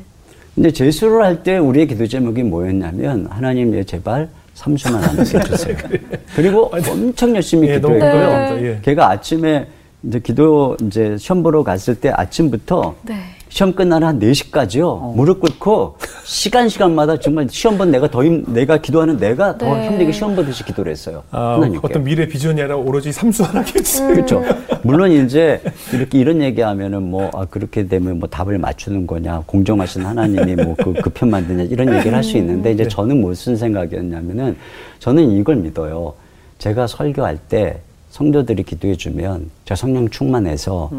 근데 0.53 0.71
재수를 0.71 1.23
할 1.23 1.43
때 1.43 1.57
우리의 1.57 1.87
기도 1.87 2.07
제목이 2.07 2.43
뭐였냐면 2.43 3.27
하나님 3.29 3.73
얘 3.75 3.83
제발 3.83 4.29
삼수만 4.53 5.03
안 5.03 5.09
하게 5.19 5.37
해주세요. 5.39 5.75
그리고 6.35 6.71
엄청 6.89 7.35
열심히 7.35 7.67
예, 7.69 7.75
기도했고요. 7.75 8.65
예. 8.65 8.79
걔가 8.81 9.09
아침에 9.11 9.67
이제 10.03 10.19
기도 10.19 10.77
이제 10.83 11.17
시험 11.17 11.43
보러 11.43 11.63
갔을 11.63 11.95
때 11.95 12.09
아침부터 12.09 12.95
네. 13.03 13.15
시험 13.49 13.73
끝나는 13.73 14.07
한 14.07 14.19
4시까지요. 14.19 15.13
무릎 15.15 15.39
꿇고 15.39 15.97
시간 16.25 16.67
시간마다 16.67 17.17
정말 17.19 17.47
시험 17.49 17.77
본 17.77 17.89
내가 17.91 18.09
더 18.09 18.23
힘, 18.25 18.43
내가 18.47 18.77
기도하는 18.77 19.17
내가 19.17 19.57
더 19.57 19.75
네. 19.75 19.87
힘들게 19.87 20.11
시험 20.11 20.35
보듯이 20.35 20.65
기도를 20.65 20.91
했어요. 20.91 21.23
아, 21.31 21.53
하나님께. 21.53 21.79
어떤 21.81 22.03
미래 22.03 22.27
비전이 22.27 22.59
아니라 22.59 22.75
오로지 22.75 23.11
삼수 23.13 23.43
하나게 23.43 23.79
해주세요. 23.79 24.09
그렇죠. 24.09 24.43
물론 24.81 25.11
이제 25.11 25.61
이렇게 25.93 26.17
이런 26.19 26.41
얘기하면은 26.41 27.03
뭐 27.03 27.29
아, 27.33 27.45
그렇게 27.45 27.87
되면 27.87 28.19
뭐 28.19 28.27
답을 28.27 28.57
맞추는 28.57 29.07
거냐 29.07 29.43
공정하신 29.45 30.03
하나님이 30.05 30.55
뭐그 30.55 30.93
그편 31.01 31.29
만드냐 31.29 31.63
이런 31.63 31.93
얘기를 31.95 32.13
할 32.13 32.25
수 32.25 32.37
있는데 32.37 32.71
이제 32.71 32.83
네. 32.83 32.89
저는 32.89 33.21
무슨 33.21 33.55
생각이었냐면은 33.55 34.57
저는 34.99 35.31
이걸 35.31 35.57
믿어요. 35.57 36.13
제가 36.57 36.87
설교할 36.87 37.37
때 37.37 37.79
성도들이 38.09 38.63
기도해 38.63 38.95
주면 38.95 39.51
제가 39.65 39.75
성령 39.75 40.09
충만해서 40.09 40.89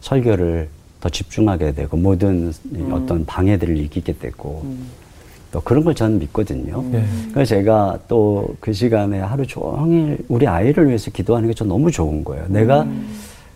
설교를 0.00 0.68
더 1.06 1.08
집중하게 1.08 1.72
되고 1.72 1.96
모든 1.96 2.52
이 2.74 2.82
어떤 2.90 3.24
방해들을 3.24 3.76
이기게 3.76 4.14
되고 4.18 4.66
또 5.52 5.60
그런 5.60 5.84
걸 5.84 5.94
저는 5.94 6.18
믿거든요. 6.18 6.82
네. 6.90 7.04
그래서 7.32 7.54
제가 7.54 7.98
또 8.08 8.56
그 8.60 8.72
시간에 8.72 9.20
하루 9.20 9.46
종일 9.46 10.18
우리 10.28 10.46
아이를 10.48 10.88
위해서 10.88 11.10
기도하는 11.12 11.48
게 11.48 11.54
저 11.54 11.64
너무 11.64 11.90
좋은 11.92 12.24
거예요. 12.24 12.44
내가 12.48 12.84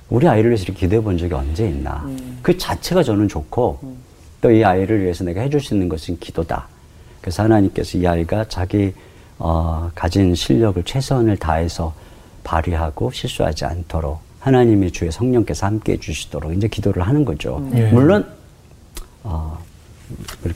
우리 0.08 0.28
아이를 0.28 0.50
위해서 0.50 0.64
이렇게 0.64 0.80
기도해 0.80 1.02
본 1.02 1.18
적이 1.18 1.34
언제 1.34 1.68
있나. 1.68 2.08
그 2.42 2.56
자체가 2.56 3.02
저는 3.02 3.26
좋고 3.28 3.78
또 4.40 4.50
이 4.50 4.62
아이를 4.64 5.02
위해서 5.02 5.24
내가 5.24 5.40
해줄 5.42 5.60
수 5.60 5.74
있는 5.74 5.88
것은 5.88 6.18
기도다. 6.20 6.68
그래서 7.20 7.42
하나님께서 7.42 7.98
이 7.98 8.06
아이가 8.06 8.44
자기 8.48 8.92
어, 9.38 9.90
가진 9.94 10.34
실력을 10.34 10.80
최선을 10.84 11.36
다해서 11.36 11.92
발휘하고 12.44 13.10
실수하지 13.10 13.64
않도록 13.64 14.20
하나님의 14.40 14.90
주의 14.90 15.12
성령께서 15.12 15.66
함께 15.66 15.92
해주시도록 15.92 16.54
이제 16.54 16.66
기도를 16.66 17.06
하는 17.06 17.24
거죠. 17.24 17.66
예. 17.74 17.90
물론 17.92 18.24
어, 19.22 19.58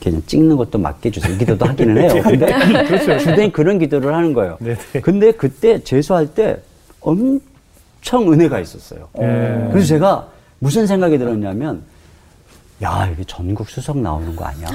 그냥 0.02 0.22
찍는 0.26 0.56
것도 0.56 0.78
맡겨주세요. 0.78 1.34
이 1.34 1.38
기도도 1.38 1.66
하기는 1.66 1.96
해요. 1.98 2.20
근데 2.24 2.46
그렇죠. 2.88 3.18
주된 3.18 3.52
그런 3.52 3.78
기도를 3.78 4.14
하는 4.14 4.32
거예요. 4.32 4.56
네, 4.60 4.74
네. 4.92 5.00
근데 5.00 5.32
그때 5.32 5.82
재수할 5.84 6.26
때 6.28 6.56
엄청 7.02 8.32
은혜가 8.32 8.58
있었어요. 8.60 9.08
예. 9.20 9.68
그래서 9.70 9.86
제가 9.86 10.28
무슨 10.60 10.86
생각이 10.86 11.18
들었냐면, 11.18 11.82
야, 12.82 13.08
이게 13.12 13.22
전국 13.26 13.68
수석 13.68 13.98
나오는 13.98 14.34
거 14.34 14.46
아니야? 14.46 14.68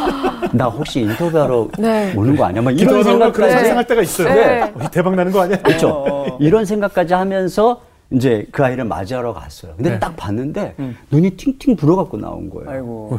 나 0.52 0.66
혹시 0.66 1.00
인터뷰하러 1.00 1.68
네. 1.78 2.14
오는 2.16 2.34
거 2.34 2.44
아니야? 2.46 2.62
막 2.62 2.70
이런 2.70 2.98
기도하다가 2.98 3.32
그런 3.32 3.50
생각까지. 3.50 3.52
상상할 3.58 3.86
때가 3.86 4.02
있어요. 4.02 4.28
네. 4.34 4.62
어, 4.74 4.90
대박 4.90 5.14
나는 5.14 5.30
거 5.32 5.42
아니야? 5.42 5.58
그렇죠. 5.60 6.38
이런 6.40 6.64
생각까지 6.64 7.12
하면서 7.12 7.82
이제 8.10 8.46
그 8.52 8.64
아이를 8.64 8.84
맞이하러 8.84 9.32
갔어요. 9.32 9.72
근데 9.76 9.90
네. 9.90 9.98
딱 9.98 10.14
봤는데 10.16 10.74
눈이 11.10 11.30
팅팅 11.36 11.76
불어갖고 11.76 12.16
나온 12.18 12.50
거예요. 12.50 12.70
아이고. 12.70 13.18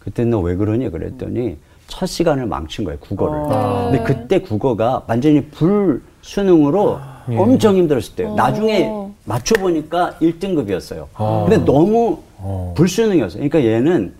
그때 0.00 0.24
너 0.24 0.40
왜 0.40 0.54
그러니? 0.56 0.90
그랬더니 0.90 1.56
첫 1.86 2.06
시간을 2.06 2.46
망친 2.46 2.84
거예요, 2.84 2.98
국어를. 3.00 3.38
아. 3.52 3.90
근데 3.90 4.02
그때 4.04 4.40
국어가 4.40 5.02
완전히 5.06 5.44
불 5.46 6.02
수능으로 6.22 6.98
예. 7.30 7.36
엄청 7.36 7.76
힘들었을 7.76 8.14
때요. 8.16 8.30
어. 8.30 8.34
나중에 8.36 8.90
맞춰 9.24 9.54
보니까 9.56 10.12
1등급이었어요. 10.20 11.06
아. 11.14 11.46
근데 11.48 11.64
너무 11.64 12.18
어. 12.38 12.72
불수능이었어요. 12.76 13.46
그러니까 13.48 13.64
얘는 13.70 14.14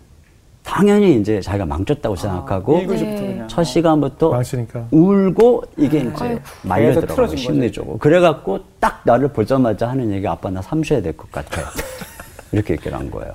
당연히 0.62 1.18
이제 1.20 1.40
자기가 1.40 1.64
망쳤다고 1.66 2.14
생각하고 2.16 2.76
아, 2.76 2.80
읽으시부터 2.80 3.20
네. 3.20 3.44
첫 3.48 3.64
시간부터 3.64 4.30
망치니까. 4.30 4.88
울고 4.90 5.62
이게 5.76 5.98
이제 6.00 6.12
아이고. 6.24 6.40
말려 6.62 7.00
들어가고. 7.00 7.34
심리적으로. 7.36 7.98
그래갖고 7.98 8.60
딱 8.78 9.00
나를 9.04 9.28
보자마자 9.28 9.88
하는 9.88 10.12
얘기 10.12 10.26
아빠 10.28 10.50
나 10.50 10.60
삼수해야 10.62 11.02
될 11.02 11.16
것 11.16 11.30
같아. 11.32 11.62
이렇게 12.52 12.74
얘기를 12.74 12.96
한 12.96 13.10
거예요. 13.10 13.32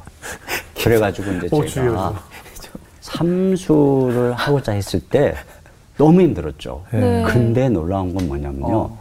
그래가지고 0.82 1.32
이제 1.34 1.48
어, 1.52 1.66
제가 1.66 1.68
주위에서. 1.68 2.16
삼수를 3.02 4.34
하고자 4.34 4.72
했을 4.74 5.00
때 5.00 5.36
너무 5.98 6.22
힘들었죠. 6.22 6.84
네. 6.92 7.24
근데 7.28 7.70
놀라운 7.70 8.14
건 8.14 8.28
뭐냐면요. 8.28 8.76
어. 8.78 9.00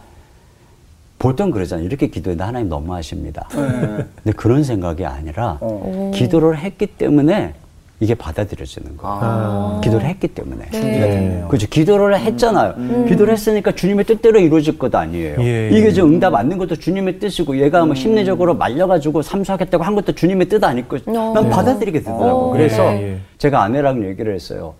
보통 1.19 1.51
그러잖아요. 1.51 1.85
이렇게 1.85 2.07
기도했는데 2.07 2.43
하나님 2.43 2.69
너무하십니다. 2.69 3.47
네. 3.51 4.05
근데 4.23 4.31
그런 4.35 4.63
생각이 4.63 5.05
아니라 5.05 5.57
어. 5.61 6.11
기도를 6.13 6.57
했기 6.59 6.85
때문에 6.87 7.53
이게 8.01 8.13
받아들여지는 8.13 8.97
거예요. 8.97 9.19
아. 9.21 9.81
기도를 9.81 10.07
했기 10.07 10.27
때문에. 10.27 10.69
준비가 10.69 11.05
됐네요. 11.05 11.47
그렇죠. 11.47 11.67
기도를 11.67 12.19
했잖아요. 12.19 13.05
기도를 13.07 13.33
했으니까 13.33 13.71
주님의 13.71 14.05
뜻대로 14.05 14.39
이루어질 14.39 14.77
것 14.77 14.93
아니에요. 14.93 15.37
예, 15.39 15.69
이게 15.69 15.87
예. 15.87 15.91
지금 15.91 16.13
응답 16.13 16.31
받는 16.31 16.57
것도 16.57 16.75
주님의 16.75 17.19
뜻이고 17.19 17.57
얘가 17.57 17.85
뭐 17.85 17.95
심리적으로 17.95 18.53
말려가지고 18.55 19.21
삼수하겠다고 19.21 19.83
한 19.83 19.95
것도 19.95 20.11
주님의 20.11 20.49
뜻 20.49 20.61
아닐 20.63 20.87
것. 20.87 21.07
어. 21.07 21.11
난 21.33 21.49
받아들이게 21.49 21.99
되더라고. 21.99 22.49
어. 22.49 22.51
그래서 22.51 22.83
예, 22.97 23.13
예. 23.13 23.19
제가 23.37 23.63
아내랑 23.63 24.03
얘기를 24.05 24.33
했어요. 24.35 24.73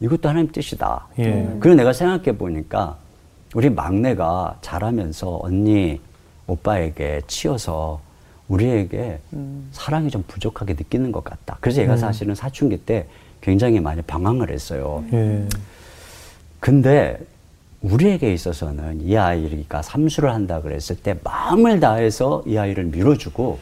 이것도 0.00 0.28
하나님 0.28 0.50
뜻이다. 0.50 1.06
예. 1.20 1.48
그리고 1.60 1.76
내가 1.76 1.92
생각해 1.92 2.36
보니까 2.36 2.96
우리 3.54 3.70
막내가 3.70 4.56
자라면서 4.60 5.38
언니, 5.42 6.00
오빠에게 6.48 7.22
치여서 7.28 8.00
우리에게 8.48 9.18
사랑이 9.72 10.10
좀 10.10 10.24
부족하게 10.26 10.74
느끼는 10.74 11.12
것 11.12 11.22
같다. 11.24 11.56
그래서 11.60 11.82
얘가 11.82 11.96
사실은 11.96 12.34
사춘기 12.34 12.78
때 12.78 13.06
굉장히 13.40 13.78
많이 13.80 14.02
방황을 14.02 14.50
했어요. 14.50 15.04
예. 15.12 15.46
근데 16.60 17.18
우리에게 17.82 18.32
있어서는 18.32 19.02
이 19.02 19.16
아이가 19.16 19.82
삼수를 19.82 20.32
한다 20.32 20.60
그랬을 20.60 20.96
때 20.96 21.16
마음을 21.22 21.78
다해서 21.78 22.42
이 22.46 22.56
아이를 22.56 22.84
밀어주고 22.86 23.58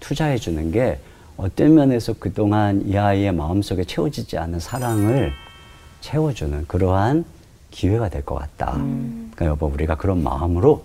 투자해 0.00 0.36
주는 0.36 0.70
게 0.70 0.98
어떤 1.38 1.74
면에서 1.74 2.12
그동안 2.18 2.82
이 2.86 2.96
아이의 2.96 3.32
마음속에 3.32 3.84
채워지지 3.84 4.36
않은 4.38 4.58
사랑을 4.60 5.32
채워주는 6.00 6.66
그러한 6.66 7.24
기회가 7.70 8.08
될 8.08 8.22
것 8.22 8.34
같다. 8.34 8.72
그러니까 8.72 9.46
여보 9.46 9.66
우리가 9.66 9.96
그런 9.96 10.22
마음으로 10.22 10.82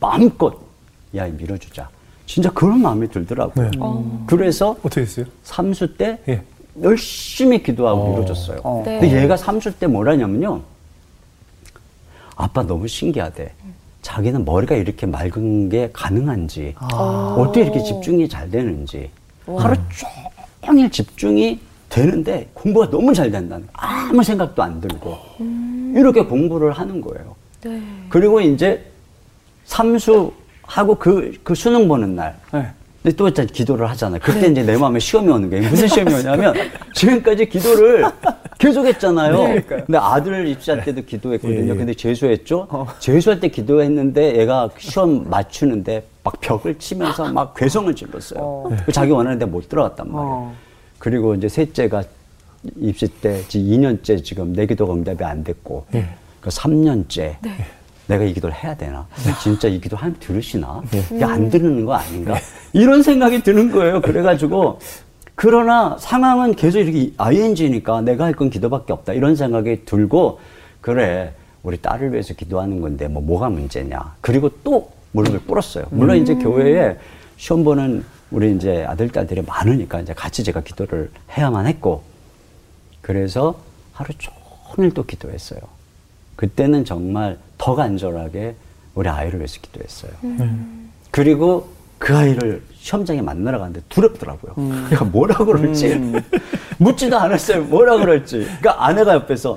마음껏 0.00 0.58
이 1.12 1.18
아이 1.18 1.30
밀어주자. 1.32 1.88
진짜 2.26 2.50
그런 2.50 2.80
마음이 2.80 3.08
들더라고요. 3.08 3.70
네. 3.70 3.78
그래서 4.26 4.76
어떻게 4.82 5.02
했어요? 5.02 5.26
삼수 5.42 5.96
때 5.96 6.18
예. 6.28 6.42
열심히 6.82 7.62
기도하고 7.62 8.00
어. 8.00 8.10
밀어줬어요. 8.10 8.60
어. 8.64 8.82
네. 8.84 8.98
근데 9.00 9.22
얘가 9.22 9.36
삼수 9.36 9.78
때 9.78 9.86
뭐라냐면요. 9.86 10.60
아빠 12.36 12.62
너무 12.62 12.88
신기하대. 12.88 13.52
자기는 14.02 14.44
머리가 14.44 14.74
이렇게 14.74 15.06
맑은 15.06 15.70
게 15.70 15.88
가능한지, 15.92 16.74
어떻게 16.78 17.62
이렇게 17.62 17.82
집중이 17.82 18.28
잘 18.28 18.50
되는지, 18.50 19.10
하루 19.46 19.74
종일 20.60 20.90
집중이 20.90 21.58
되는데 21.88 22.50
공부가 22.52 22.90
너무 22.90 23.14
잘 23.14 23.30
된다는. 23.30 23.66
아무 23.72 24.22
생각도 24.22 24.62
안 24.62 24.78
들고, 24.78 25.16
이렇게 25.94 26.22
공부를 26.22 26.72
하는 26.72 27.00
거예요. 27.00 27.34
네. 27.62 27.82
그리고 28.10 28.42
이제 28.42 28.84
삼수 29.64 30.32
하고 30.66 30.94
그, 30.96 31.32
그 31.42 31.54
수능 31.54 31.88
보는 31.88 32.16
날, 32.16 32.36
네. 32.52 32.66
근데 33.02 33.16
또 33.16 33.28
일단 33.28 33.46
기도를 33.46 33.88
하잖아요. 33.90 34.18
그때 34.22 34.46
이제 34.46 34.62
내 34.62 34.76
마음에 34.78 34.98
시험이 34.98 35.30
오는 35.30 35.50
거예요. 35.50 35.68
무슨 35.68 35.86
시험이 35.88 36.14
오냐면 36.14 36.54
지금까지 36.94 37.46
기도를 37.50 38.06
계속 38.58 38.86
했잖아요. 38.86 39.36
그러니까요. 39.36 39.84
근데 39.84 39.98
아들 39.98 40.48
입시할 40.48 40.82
때도 40.84 41.02
기도했거든요. 41.02 41.64
예, 41.66 41.68
예. 41.68 41.74
근데 41.74 41.92
재수했죠. 41.92 42.66
재수할 43.00 43.40
때 43.40 43.48
기도했는데 43.48 44.38
얘가 44.38 44.70
시험 44.78 45.28
맞추는데 45.28 46.02
막 46.22 46.40
벽을 46.40 46.78
치면서 46.78 47.30
막 47.30 47.52
괴성을 47.54 47.94
질렀어요. 47.94 48.40
어. 48.42 48.70
자기 48.90 49.10
원하는 49.12 49.38
데 49.38 49.44
못 49.44 49.68
들어갔단 49.68 50.10
말이에요. 50.10 50.32
어. 50.32 50.54
그리고 50.98 51.34
이제 51.34 51.46
셋째가 51.46 52.04
입시 52.78 53.06
때 53.08 53.42
지금 53.48 53.66
2년째 53.66 54.24
지금 54.24 54.54
내 54.54 54.64
기도가 54.64 54.94
응답이 54.94 55.22
안 55.22 55.44
됐고 55.44 55.84
예. 55.94 56.06
그 56.40 56.48
3년째 56.48 57.36
내가 58.06 58.24
이 58.24 58.32
기도를 58.34 58.54
해야 58.62 58.74
되나? 58.76 59.06
진짜 59.42 59.68
이 59.68 59.80
기도 59.80 59.96
하나님 59.96 60.18
들으시나? 60.20 60.82
이게 61.12 61.24
안 61.24 61.48
들으는 61.48 61.84
거 61.84 61.94
아닌가? 61.94 62.36
이런 62.72 63.02
생각이 63.02 63.42
드는 63.42 63.70
거예요. 63.72 64.00
그래가지고 64.02 64.78
그러나 65.34 65.96
상황은 65.98 66.54
계속 66.54 66.80
이렇게 66.80 67.12
ING니까 67.16 68.02
내가 68.02 68.24
할 68.24 68.34
건 68.34 68.50
기도밖에 68.50 68.92
없다. 68.92 69.12
이런 69.14 69.36
생각이 69.36 69.84
들고 69.84 70.38
그래 70.80 71.32
우리 71.62 71.78
딸을 71.80 72.12
위해서 72.12 72.34
기도하는 72.34 72.80
건데 72.80 73.08
뭐 73.08 73.22
뭐가 73.22 73.48
문제냐? 73.48 74.16
그리고 74.20 74.50
또 74.62 74.90
무릎을 75.12 75.46
꿇었어요. 75.46 75.86
물론 75.90 76.18
이제 76.18 76.34
교회에 76.34 76.98
시험 77.36 77.64
보는 77.64 78.04
우리 78.30 78.54
이제 78.54 78.84
아들 78.86 79.08
딸들이 79.08 79.42
많으니까 79.42 80.00
이제 80.00 80.12
같이 80.12 80.44
제가 80.44 80.60
기도를 80.60 81.10
해야만 81.36 81.66
했고 81.66 82.02
그래서 83.00 83.58
하루 83.92 84.10
종일 84.18 84.92
또 84.92 85.04
기도했어요. 85.04 85.60
그때는 86.36 86.84
정말 86.84 87.38
더 87.58 87.74
간절하게 87.74 88.54
우리 88.94 89.08
아이를 89.08 89.38
위해서 89.40 89.60
기도했어요. 89.60 90.12
그리고 91.10 91.68
그 91.98 92.16
아이를 92.16 92.62
시험장에 92.74 93.22
만나러 93.22 93.58
갔는데 93.58 93.82
두렵더라고요. 93.88 94.54
그러니까 94.54 95.04
뭐라 95.04 95.36
그럴지 95.38 96.12
묻지도 96.78 97.16
않았어요. 97.18 97.64
뭐라 97.64 97.96
그럴지. 97.98 98.38
그러니까 98.44 98.84
아내가 98.84 99.14
옆에서 99.14 99.56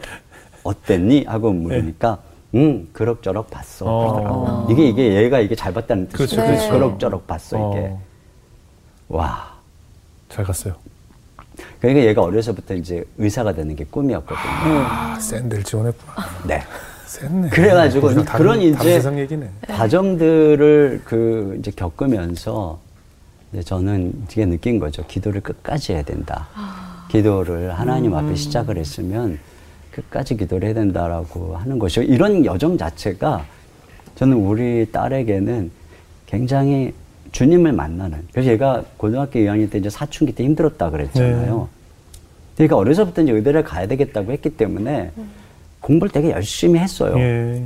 어땠니 0.63 1.25
하고 1.25 1.51
물으니까 1.51 2.19
응 2.55 2.87
그럭저럭 2.93 3.49
봤어. 3.49 3.85
어. 3.85 4.11
그러더라고요. 4.13 4.67
이게 4.71 4.87
이게 4.87 5.13
얘가 5.23 5.39
이게 5.39 5.55
잘 5.55 5.73
봤다는 5.73 6.07
뜻이죠. 6.09 6.37
그렇죠, 6.37 6.51
그렇죠. 6.51 6.71
그럭저럭 6.73 7.27
봤어 7.27 7.57
이게. 7.71 7.87
어, 7.87 8.01
와. 9.09 9.57
잘 10.29 10.45
갔어요. 10.45 10.75
그러니까 11.79 12.05
얘가 12.05 12.21
어려서부터 12.23 12.73
이제 12.73 13.03
의사가 13.17 13.53
되는 13.53 13.75
게 13.75 13.85
꿈이었거든요. 13.85 14.43
아, 14.45 15.17
샌들 15.19 15.63
지원했구나. 15.63 16.13
네. 16.47 16.63
쎘네. 17.05 17.49
그래가지고 17.49 18.07
그런 18.07 18.25
다른, 18.25 18.61
이제 18.61 18.77
다른 18.77 18.91
세상 18.91 19.19
얘기네. 19.19 19.49
과정들을 19.67 21.01
그 21.05 21.55
이제 21.59 21.71
겪으면서 21.75 22.79
이제 23.53 23.63
저는 23.63 24.25
되게 24.27 24.45
느낀 24.45 24.79
거죠. 24.79 25.05
기도를 25.07 25.41
끝까지 25.41 25.93
해야 25.93 26.01
된다. 26.01 26.47
기도를 27.09 27.79
하나님 27.79 28.13
앞에 28.13 28.35
시작을 28.35 28.77
했으면 28.77 29.39
끝까지 29.91 30.35
기도를 30.35 30.67
해야 30.67 30.75
된다라고 30.75 31.55
하는 31.55 31.79
것이고 31.79 32.05
이런 32.05 32.43
여정 32.45 32.77
자체가 32.77 33.45
저는 34.15 34.35
우리 34.35 34.91
딸에게는 34.91 35.71
굉장히 36.25 36.93
주님을 37.37 37.71
만나는. 37.71 38.27
그래서 38.31 38.49
얘가 38.49 38.83
고등학교 38.97 39.37
2학년 39.37 39.69
때 39.69 39.77
이제 39.77 39.91
사춘기 39.91 40.33
때 40.33 40.43
힘들었다 40.43 40.89
그랬잖아요. 40.89 41.67
그러니까 42.55 42.77
어려서부터 42.77 43.21
이제 43.21 43.31
의대를 43.31 43.63
가야 43.63 43.85
되겠다고 43.87 44.31
했기 44.31 44.49
때문에 44.49 45.11
공부를 45.81 46.11
되게 46.11 46.31
열심히 46.31 46.79
했어요. 46.79 47.15
예. 47.19 47.61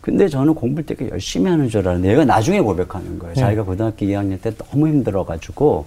근데 0.00 0.28
저는 0.28 0.54
공부를 0.54 0.86
되게 0.86 1.10
열심히 1.10 1.50
하는 1.50 1.68
줄 1.68 1.80
알았는데 1.80 2.08
얘가 2.12 2.24
나중에 2.24 2.60
고백하는 2.60 3.18
거예요. 3.18 3.34
네. 3.34 3.40
자기가 3.40 3.64
고등학교 3.64 4.06
2학년 4.06 4.40
때 4.40 4.54
너무 4.54 4.86
힘들어가지고 4.86 5.86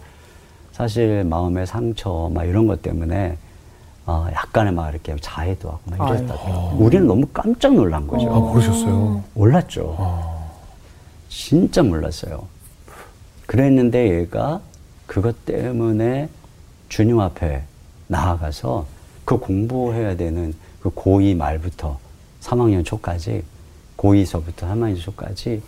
사실 0.73 1.23
마음의 1.23 1.65
상처 1.65 2.29
막 2.33 2.43
이런 2.43 2.67
것 2.67 2.81
때문에 2.81 3.37
어, 4.05 4.27
약간의 4.33 4.73
막 4.73 4.89
이렇게 4.89 5.15
자해도 5.21 5.69
하고 5.69 5.79
막 5.85 6.09
이랬다더라고요. 6.09 6.77
우리는 6.77 7.07
너무 7.07 7.25
깜짝 7.31 7.73
놀란 7.73 8.05
거죠. 8.05 8.29
아, 8.29 8.37
모르셨어요? 8.39 9.23
몰랐죠. 9.33 9.95
아, 9.97 10.39
진짜 11.29 11.81
몰랐어요. 11.81 12.58
그랬는데 13.49 14.19
얘가 14.19 14.61
그것 15.07 15.43
때문에 15.45 16.29
주님 16.87 17.19
앞에 17.19 17.63
나아가서 18.05 18.85
그 19.25 19.37
공부해야 19.37 20.15
되는 20.15 20.53
그 20.83 20.91
고2 20.91 21.35
말부터 21.35 21.97
3학년 22.41 22.85
초까지 22.85 23.43
고2서부터 23.97 24.71
3학년 24.71 25.01
초까지 25.01 25.63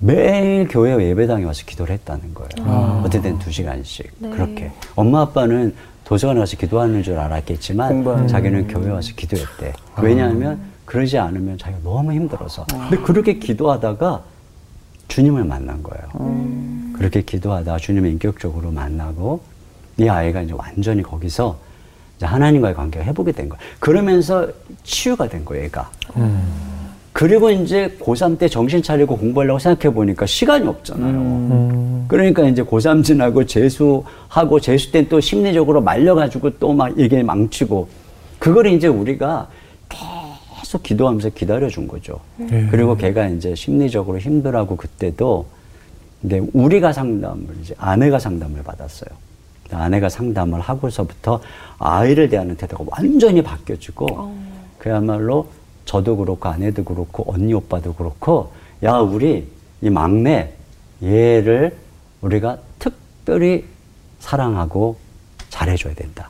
매일 0.00 0.68
교회 0.68 1.02
예배당에 1.02 1.44
와서 1.44 1.62
기도를 1.64 1.94
했다는 1.94 2.34
거예요. 2.34 3.02
어쨌든 3.02 3.38
두 3.38 3.50
시간씩 3.50 4.12
네. 4.18 4.28
그렇게. 4.28 4.70
엄마 4.96 5.22
아빠는 5.22 5.74
도서관에 6.04 6.40
와서 6.40 6.58
기도하는 6.58 7.02
줄 7.02 7.16
알았겠지만 7.16 7.88
공부하는 7.88 8.28
자기는 8.28 8.68
교회 8.68 8.90
와서 8.90 9.12
기도했대. 9.16 9.72
왜냐하면 10.02 10.60
그러지 10.84 11.16
않으면 11.16 11.56
자기가 11.56 11.80
너무 11.82 12.12
힘들어서. 12.12 12.66
근데 12.66 12.98
그렇게 12.98 13.38
기도하다가 13.38 14.35
주님을 15.08 15.44
만난 15.44 15.82
거예요. 15.82 16.92
그렇게 16.94 17.22
기도하다가 17.22 17.78
주님을 17.78 18.10
인격적으로 18.10 18.70
만나고 18.70 19.40
이 19.98 20.08
아이가 20.08 20.42
이제 20.42 20.52
완전히 20.56 21.02
거기서 21.02 21.58
하나님과의 22.20 22.74
관계를 22.74 23.06
해보게 23.06 23.32
된 23.32 23.48
거예요. 23.48 23.62
그러면서 23.78 24.48
치유가 24.84 25.28
된 25.28 25.44
거예요, 25.44 25.64
얘가. 25.64 25.90
음. 26.16 26.42
그리고 27.12 27.50
이제 27.50 27.96
고3 28.00 28.38
때 28.38 28.46
정신 28.48 28.82
차리고 28.82 29.16
공부하려고 29.16 29.58
생각해 29.58 29.94
보니까 29.94 30.26
시간이 30.26 30.66
없잖아요. 30.66 31.12
음. 31.14 32.04
그러니까 32.08 32.46
이제 32.46 32.62
고3 32.62 33.02
지나고 33.04 33.44
재수하고 33.46 34.60
재수 34.60 34.92
때 34.92 35.08
또 35.08 35.20
심리적으로 35.20 35.80
말려가지고 35.80 36.58
또막 36.58 36.98
이게 36.98 37.22
망치고 37.22 37.88
그걸 38.38 38.66
이제 38.66 38.86
우리가 38.86 39.48
계속 40.66 40.82
기도하면서 40.82 41.28
기다려준 41.30 41.86
거죠. 41.86 42.18
네. 42.36 42.66
그리고 42.72 42.96
걔가 42.96 43.28
이제 43.28 43.54
심리적으로 43.54 44.18
힘들하고 44.18 44.74
그때도 44.74 45.46
근데 46.20 46.40
우리가 46.52 46.92
상담을 46.92 47.46
이제 47.62 47.72
아내가 47.78 48.18
상담을 48.18 48.64
받았어요. 48.64 49.08
아내가 49.70 50.08
상담을 50.08 50.60
하고서부터 50.60 51.40
아이를 51.78 52.28
대하는 52.28 52.56
태도가 52.56 52.84
완전히 52.88 53.42
바뀌어지고 53.42 54.06
어. 54.10 54.36
그야말로 54.78 55.46
저도 55.84 56.16
그렇고 56.16 56.48
아내도 56.48 56.82
그렇고 56.82 57.32
언니 57.32 57.54
오빠도 57.54 57.94
그렇고 57.94 58.50
야 58.82 58.98
우리 58.98 59.46
이 59.82 59.88
막내 59.88 60.52
얘를 61.00 61.76
우리가 62.22 62.58
특별히 62.80 63.64
사랑하고 64.18 64.96
잘해줘야 65.48 65.94
된다. 65.94 66.28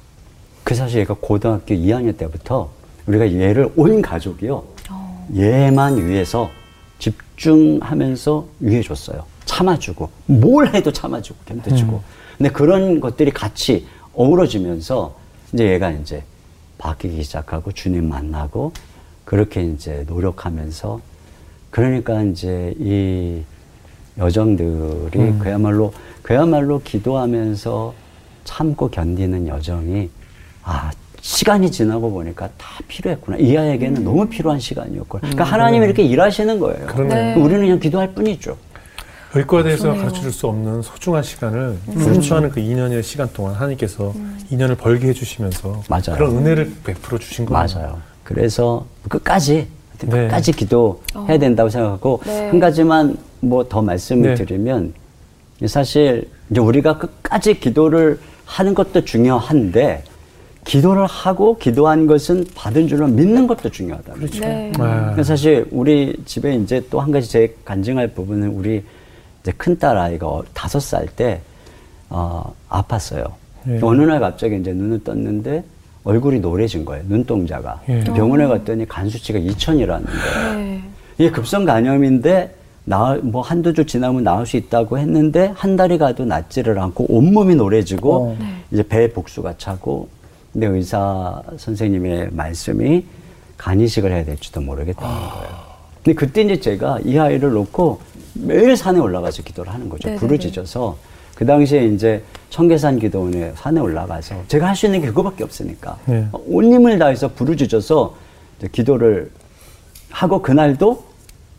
그 0.62 0.74
사실 0.74 1.00
얘가 1.00 1.14
고등학교 1.18 1.74
2학년 1.74 2.18
때부터 2.18 2.75
우리가 3.06 3.32
얘를 3.32 3.70
온 3.76 4.02
가족이요 4.02 4.64
어. 4.90 5.28
얘만 5.34 6.06
위해서 6.06 6.50
집중하면서 6.98 8.46
위해줬어요. 8.60 9.24
참아주고 9.44 10.10
뭘 10.26 10.74
해도 10.74 10.92
참아주고 10.92 11.38
견뎌주고. 11.46 11.96
음. 11.96 12.00
근데 12.36 12.50
그런 12.50 13.00
것들이 13.00 13.30
같이 13.30 13.86
어우러지면서 14.14 15.16
이제 15.52 15.72
얘가 15.72 15.90
이제 15.90 16.22
바뀌기 16.78 17.22
시작하고 17.22 17.72
주님 17.72 18.08
만나고 18.08 18.72
그렇게 19.24 19.62
이제 19.62 20.04
노력하면서 20.06 21.00
그러니까 21.70 22.22
이제 22.22 22.74
이 22.78 23.42
여정들이 24.18 25.18
음. 25.18 25.38
그야말로 25.38 25.92
그야말로 26.22 26.80
기도하면서 26.82 27.94
참고 28.44 28.88
견디는 28.88 29.48
여정이 29.48 30.10
아 30.64 30.90
시간이 31.30 31.72
지나고 31.72 32.12
보니까 32.12 32.48
다 32.56 32.68
필요했구나. 32.86 33.38
이 33.38 33.56
아이에게는 33.56 33.96
음. 33.96 34.04
너무 34.04 34.28
필요한 34.28 34.60
시간이었구나. 34.60 35.22
그러니까 35.22 35.42
음. 35.44 35.52
하나님이 35.52 35.84
이렇게 35.86 36.04
일하시는 36.04 36.60
거예요. 36.60 36.86
네. 37.08 37.34
우리는 37.34 37.62
그냥 37.62 37.80
기도할 37.80 38.12
뿐이죠. 38.14 38.56
의과대에서 39.34 39.94
가르쳐 39.94 40.20
줄 40.22 40.32
수 40.32 40.46
없는 40.46 40.82
소중한 40.82 41.24
시간을 41.24 41.76
음. 41.88 41.98
순수하는 42.00 42.50
그 42.50 42.60
2년의 42.60 43.02
시간 43.02 43.28
동안 43.32 43.54
하나님께서 43.54 44.12
음. 44.14 44.38
2년을 44.52 44.78
벌게 44.78 45.08
해주시면서 45.08 45.82
맞아요. 45.88 46.14
그런 46.14 46.36
은혜를 46.36 46.72
베풀어 46.84 47.18
주신 47.18 47.44
거예요. 47.44 47.66
맞아요. 47.74 47.98
그래서 48.22 48.86
끝까지 49.08 49.66
네. 50.02 50.06
끝까지 50.28 50.52
기도해야 50.52 51.38
된다고 51.40 51.68
생각하고 51.68 52.20
네. 52.24 52.50
한 52.50 52.60
가지만 52.60 53.16
뭐 53.40 53.64
더 53.68 53.82
말씀을 53.82 54.28
네. 54.28 54.44
드리면 54.44 54.94
사실 55.66 56.28
이제 56.50 56.60
우리가 56.60 56.98
끝까지 56.98 57.58
기도를 57.58 58.20
하는 58.44 58.74
것도 58.74 59.04
중요한데 59.04 60.04
기도를 60.66 61.06
하고 61.06 61.56
기도한 61.58 62.06
것은 62.06 62.44
받은 62.54 62.88
줄로 62.88 63.06
믿는 63.06 63.46
것도 63.46 63.70
중요하다. 63.70 64.14
그렇죠. 64.14 64.40
네. 64.40 64.72
네. 65.16 65.22
사실 65.22 65.66
우리 65.70 66.14
집에 66.26 66.56
이제 66.56 66.82
또 66.90 67.00
한 67.00 67.10
가지 67.12 67.30
제 67.30 67.54
간증할 67.64 68.08
부분은 68.08 68.48
우리 68.50 68.82
이제 69.42 69.52
큰딸 69.56 69.96
아이가 69.96 70.42
다섯 70.52 70.80
살 70.80 71.06
때 71.16 71.40
어, 72.10 72.52
아팠어요. 72.68 73.30
네. 73.64 73.78
어느 73.82 74.02
날 74.02 74.20
갑자기 74.20 74.56
이제 74.56 74.72
눈을 74.72 75.02
떴는데 75.04 75.64
얼굴이 76.04 76.40
노래진 76.40 76.84
거예요. 76.84 77.04
눈동자가. 77.08 77.80
예. 77.88 78.04
병원에 78.04 78.46
갔더니 78.46 78.86
간 78.86 79.08
수치가 79.08 79.38
2천이라는 79.38 80.04
거예요. 80.04 80.54
네. 80.58 80.82
이게 81.18 81.30
급성 81.30 81.64
간염인데 81.64 82.54
나뭐 82.84 83.40
한두 83.42 83.72
주 83.72 83.84
지나면 83.86 84.22
나을 84.22 84.46
수 84.46 84.56
있다고 84.56 84.98
했는데 84.98 85.52
한 85.56 85.74
달이 85.76 85.98
가도 85.98 86.24
낫지를 86.24 86.78
않고 86.78 87.06
온몸이 87.08 87.54
노래지고 87.56 88.14
어. 88.16 88.36
네. 88.38 88.46
이제 88.72 88.82
배 88.86 89.12
복수가 89.12 89.54
차고 89.58 90.08
근데 90.56 90.68
의사 90.68 91.42
선생님의 91.58 92.30
말씀이 92.32 93.04
간 93.58 93.78
이식을 93.78 94.10
해야 94.10 94.24
될지도 94.24 94.62
모르겠다는 94.62 95.14
아. 95.14 95.30
거예요. 95.34 95.54
근데 96.02 96.14
그때 96.14 96.40
이제 96.40 96.58
제가 96.58 96.98
이 97.04 97.18
아이를 97.18 97.50
놓고 97.50 98.00
매일 98.32 98.74
산에 98.74 98.98
올라가서 98.98 99.42
기도를 99.42 99.74
하는 99.74 99.90
거죠. 99.90 100.08
네네네. 100.08 100.18
부르짖어서 100.18 100.96
그 101.34 101.44
당시에 101.44 101.84
이제 101.88 102.22
청계산 102.48 102.98
기도원에 102.98 103.52
산에 103.54 103.80
올라가서 103.80 104.44
제가 104.48 104.68
할 104.68 104.76
수 104.76 104.86
있는 104.86 105.02
게 105.02 105.08
그거밖에 105.08 105.44
없으니까 105.44 105.98
네. 106.06 106.26
온 106.32 106.72
힘을 106.72 106.98
다해서 106.98 107.28
부르짖어서 107.34 108.14
기도를 108.72 109.30
하고 110.08 110.40
그날도 110.40 111.04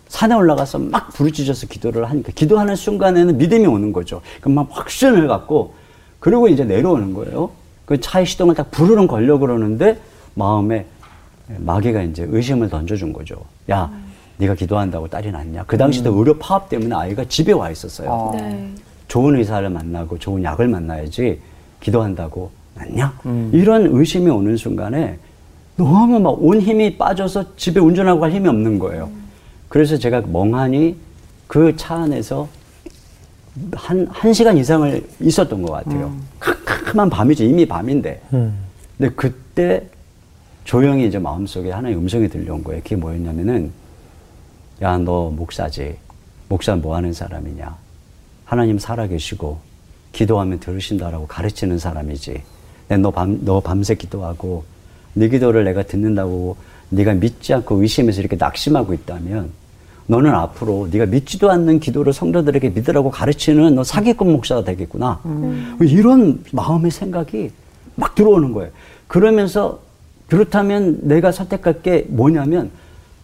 산에 0.08 0.34
올라가서 0.34 0.80
막 0.80 1.10
부르짖어서 1.14 1.68
기도를 1.68 2.10
하니까 2.10 2.32
기도하는 2.34 2.76
순간에는 2.76 3.38
믿음이 3.38 3.68
오는 3.68 3.94
거죠. 3.94 4.22
그럼 4.42 4.56
막 4.56 4.70
확신을 4.72 5.28
갖고 5.28 5.76
그리고 6.20 6.48
이제 6.48 6.64
내려오는 6.64 7.14
거예요. 7.14 7.52
그 7.88 7.98
차의 8.02 8.26
시동을 8.26 8.54
딱 8.54 8.70
부르릉 8.70 9.08
걸려 9.08 9.38
그러는데 9.38 9.98
마음에 10.36 10.86
마귀가 11.48 12.02
이제 12.02 12.28
의심을 12.30 12.68
던져준 12.70 13.14
거죠. 13.14 13.38
야, 13.70 13.90
음. 13.94 14.04
네가 14.40 14.56
기도한다고 14.56 15.08
딸이 15.08 15.32
낫냐? 15.32 15.64
그 15.66 15.78
당시도 15.78 16.12
음. 16.14 16.20
의료 16.20 16.38
파업 16.38 16.68
때문에 16.68 16.94
아이가 16.94 17.24
집에 17.24 17.54
와 17.54 17.72
있었어요. 17.72 18.12
아. 18.34 18.38
네. 18.38 18.70
좋은 19.08 19.38
의사를 19.38 19.68
만나고 19.70 20.20
좋은 20.20 20.44
약을 20.44 20.68
만나야지 20.68 21.40
기도한다고 21.80 22.52
낫냐? 22.76 23.18
음. 23.26 23.50
이런 23.54 23.88
의심이 23.90 24.30
오는 24.30 24.58
순간에 24.58 25.18
너무 25.78 26.20
막 26.20 26.32
온 26.42 26.60
힘이 26.60 26.98
빠져서 26.98 27.56
집에 27.56 27.80
운전하고 27.80 28.20
갈 28.20 28.32
힘이 28.34 28.50
없는 28.50 28.80
거예요. 28.80 29.06
음. 29.06 29.24
그래서 29.70 29.98
제가 29.98 30.24
멍하니 30.28 30.98
그 31.48 31.74
차 31.78 31.96
안에서 31.96 32.50
한, 33.74 34.08
한 34.10 34.34
시간 34.34 34.58
이상을 34.58 35.08
있었던 35.22 35.62
것 35.62 35.72
같아요. 35.72 36.08
음. 36.08 36.28
캄캄한 36.40 37.10
밤이죠. 37.10 37.44
이미 37.44 37.66
밤인데. 37.66 38.22
음. 38.34 38.58
근데 38.98 39.14
그때 39.16 39.84
조용히 40.64 41.08
이제 41.08 41.20
마음속에 41.20 41.72
하나의 41.72 41.96
음성이 41.96 42.28
들려온 42.28 42.64
거예요. 42.64 42.82
그게 42.82 42.96
뭐였냐면은, 42.96 43.72
야, 44.82 44.98
너 44.98 45.30
목사지. 45.30 45.96
목사 46.50 46.76
뭐 46.76 46.96
하는 46.96 47.14
사람이냐. 47.14 47.76
하나님 48.46 48.80
살아계시고 48.80 49.60
기도하면 50.14 50.60
들으신다라고 50.60 51.28
가르치는 51.28 51.78
사람이지. 51.80 52.42
너 53.02 53.12
밤, 53.12 53.44
너 53.44 53.60
밤새 53.60 53.96
기도하고 53.96 54.64
네 55.14 55.28
기도를 55.28 55.66
내가 55.66 55.84
듣는다고 55.84 56.56
네가 56.90 57.16
믿지 57.16 57.54
않고 57.54 57.82
의심해서 57.82 58.22
이렇게 58.22 58.38
낙심하고 58.38 58.94
있다면 58.94 59.52
너는 60.08 60.34
앞으로 60.34 60.88
네가 60.90 61.06
믿지도 61.06 61.52
않는 61.52 61.80
기도를 61.80 62.14
성도들에게 62.14 62.70
믿으라고 62.70 63.12
가르치는 63.12 63.76
너 63.76 63.84
사기꾼 63.84 64.32
목사가 64.32 64.64
되겠구나. 64.64 65.20
음. 65.26 65.78
이런 65.82 66.44
마음의 66.54 66.92
생각이 66.92 67.52
막 67.96 68.16
들어오는 68.16 68.54
거예요. 68.54 68.72
그러면서 69.08 69.80
그렇다면 70.28 71.00
내가 71.04 71.32
선택할 71.32 71.82
게 71.82 72.06
뭐냐면 72.08 72.72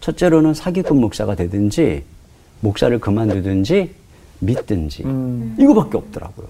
첫째로는 0.00 0.52
사기꾼 0.52 1.00
목사가 1.00 1.34
되든지 1.34 2.04
목사를 2.60 2.98
그만두든지 2.98 3.94
믿든지 4.40 5.04
음. 5.04 5.56
이거밖에 5.58 5.96
없더라고요. 5.96 6.46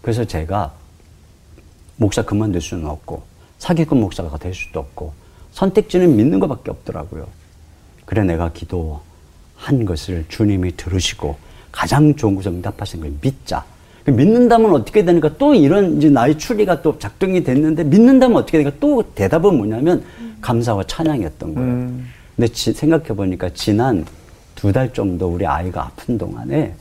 그래서 0.00 0.24
제가 0.24 0.72
목사 1.96 2.24
그만둘 2.24 2.62
수는 2.62 2.86
없고 2.86 3.22
사기꾼 3.58 4.00
목사가 4.00 4.38
될 4.38 4.54
수도 4.54 4.80
없고 4.80 5.12
선택지는 5.52 6.16
믿는 6.16 6.40
것밖에 6.40 6.70
없더라고요. 6.70 7.26
그래 8.06 8.24
내가 8.24 8.50
기도 8.52 9.02
한 9.60 9.84
것을 9.84 10.24
주님이 10.28 10.76
들으시고 10.76 11.36
가장 11.70 12.14
좋은 12.16 12.34
것을 12.34 12.50
응답하신 12.52 13.00
걸 13.00 13.12
믿자. 13.20 13.64
믿는다면 14.06 14.72
어떻게 14.74 15.04
되니까 15.04 15.36
또 15.36 15.54
이런 15.54 15.98
이제 15.98 16.08
나의 16.08 16.38
추리가 16.38 16.80
또 16.80 16.98
작동이 16.98 17.44
됐는데 17.44 17.84
믿는다면 17.84 18.38
어떻게 18.38 18.58
되니까 18.58 18.76
또 18.80 19.02
대답은 19.14 19.56
뭐냐면 19.56 20.02
감사와 20.40 20.84
찬양이었던 20.84 21.54
거예요. 21.54 21.68
음. 21.70 22.08
근데 22.36 22.52
생각해 22.54 23.08
보니까 23.08 23.50
지난 23.50 24.04
두 24.56 24.72
달 24.72 24.92
정도 24.92 25.28
우리 25.28 25.46
아이가 25.46 25.84
아픈 25.86 26.16
동안에 26.18 26.74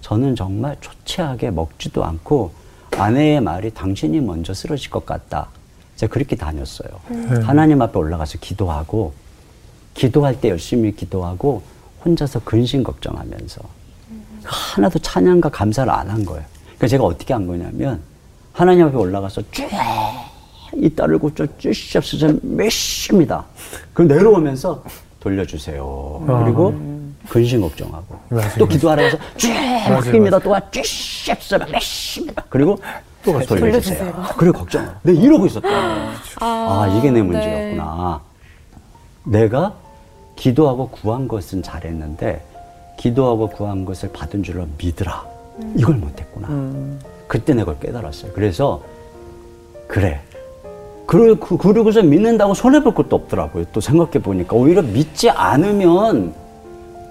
저는 0.00 0.36
정말 0.36 0.76
초췌하게 0.80 1.50
먹지도 1.50 2.04
않고 2.04 2.52
아내의 2.96 3.40
말이 3.40 3.70
당신이 3.70 4.20
먼저 4.20 4.54
쓰러질 4.54 4.90
것 4.90 5.04
같다. 5.04 5.48
제가 5.96 6.12
그렇게 6.12 6.34
다녔어요. 6.36 6.88
음. 7.10 7.40
하나님 7.44 7.82
앞에 7.82 7.98
올라가서 7.98 8.38
기도하고 8.40 9.12
기도할 9.94 10.40
때 10.40 10.48
열심히 10.50 10.94
기도하고 10.94 11.62
혼자서 12.04 12.40
근심 12.44 12.82
걱정하면서 12.82 13.60
음. 14.10 14.24
하나도 14.44 14.98
찬양과 14.98 15.48
감사를 15.50 15.90
안 15.92 16.10
한 16.10 16.24
거예요. 16.24 16.44
그러니까 16.64 16.86
제가 16.88 17.04
어떻게 17.04 17.32
한 17.34 17.46
거냐면 17.46 18.00
하나님 18.52 18.86
앞에 18.86 18.96
올라가서 18.96 19.42
쫙이 19.52 20.94
딸을 20.96 21.18
고쳐 21.18 21.46
쭈시없어서 21.58 22.34
몇십니다. 22.42 23.44
그럼 23.92 24.08
내려오면서 24.08 24.82
돌려주세요. 25.20 26.24
아. 26.28 26.42
그리고 26.44 26.74
근심 27.28 27.60
걱정하고 27.60 28.18
맞아요. 28.30 28.50
또 28.58 28.66
기도하러 28.66 29.02
가서 29.02 29.18
쭉 29.36 29.50
입니다. 30.14 30.38
또가 30.38 30.60
쭉 30.70 30.82
몇십니다. 31.70 32.44
그리고 32.48 32.78
또 33.22 33.34
가서 33.34 33.46
돌려주세요. 33.46 34.24
그래 34.38 34.50
걱정. 34.50 34.82
내가 35.02 35.20
이러고 35.20 35.46
있었다. 35.46 35.68
아, 35.68 36.14
아, 36.40 36.96
이게 36.98 37.10
내 37.10 37.20
네. 37.20 37.22
문제였구나. 37.22 38.20
내가 39.24 39.74
기도하고 40.44 40.88
구한 40.88 41.28
것은 41.28 41.62
잘했는데 41.62 42.40
기도하고 42.96 43.48
구한 43.50 43.84
것을 43.84 44.10
받은 44.12 44.42
줄로 44.42 44.66
믿으라. 44.78 45.22
이걸 45.76 45.96
못했구나. 45.96 46.48
그때 47.28 47.52
내가 47.52 47.74
깨달았어요. 47.76 48.32
그래서 48.32 48.82
그래. 49.86 50.20
그러- 51.06 51.34
그- 51.38 51.56
그러고서 51.58 52.02
믿는다고 52.02 52.54
손해볼 52.54 52.94
것도 52.94 53.16
없더라고요. 53.16 53.64
또 53.72 53.80
생각해 53.80 54.12
보니까 54.22 54.56
오히려 54.56 54.80
믿지 54.80 55.28
않으면 55.28 56.32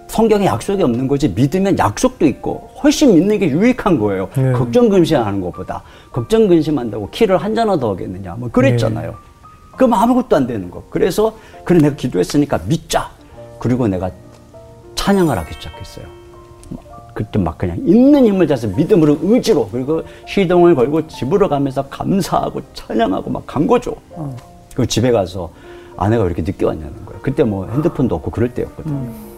성경에 0.07 0.45
약속이 0.45 0.82
없는 0.82 1.07
거지 1.07 1.30
믿으면 1.30 1.77
약속도 1.77 2.25
있고 2.25 2.71
훨씬 2.82 3.13
믿는 3.13 3.38
게 3.38 3.49
유익한 3.49 3.99
거예요. 3.99 4.30
네. 4.36 4.53
걱정 4.53 4.89
근심하는 4.89 5.39
것보다 5.41 5.84
걱정 6.11 6.47
근심한다고 6.47 7.09
키를 7.11 7.38
한잔더 7.38 7.91
하겠느냐 7.91 8.34
뭐 8.39 8.49
그랬잖아요. 8.49 9.13
그럼 9.77 9.93
아무것도 9.93 10.36
안 10.36 10.47
되는 10.47 10.71
거. 10.71 10.82
그래서 10.89 11.36
그래 11.63 11.77
내가 11.80 11.95
기도했으니까 11.95 12.59
믿자. 12.67 13.11
그리고 13.60 13.88
내가 13.88 14.10
찬양을 14.95 15.38
하기 15.38 15.53
시작했어요. 15.53 16.05
막 16.70 17.14
그때 17.14 17.39
막 17.39 17.57
그냥 17.57 17.78
있는 17.86 18.26
힘을 18.26 18.47
다해서 18.47 18.68
믿음으로 18.68 19.18
의지로 19.22 19.68
그리고 19.70 20.01
시동을 20.28 20.76
걸고 20.76 21.07
집으로 21.07 21.49
가면서 21.49 21.88
감사하고 21.89 22.62
찬양하고 22.74 23.30
막 23.30 23.45
간 23.45 23.68
거죠. 23.68 23.95
그리고 24.70 24.86
집에 24.86 25.12
가서 25.12 25.49
아내가 25.97 26.24
왜 26.24 26.28
이렇게 26.28 26.41
늦게 26.41 26.66
왔냐는 26.66 27.05
거예요. 27.05 27.20
그때 27.22 27.43
뭐 27.43 27.68
핸드폰도 27.68 28.16
없고 28.16 28.32
그럴 28.32 28.53
때였거든요. 28.53 29.28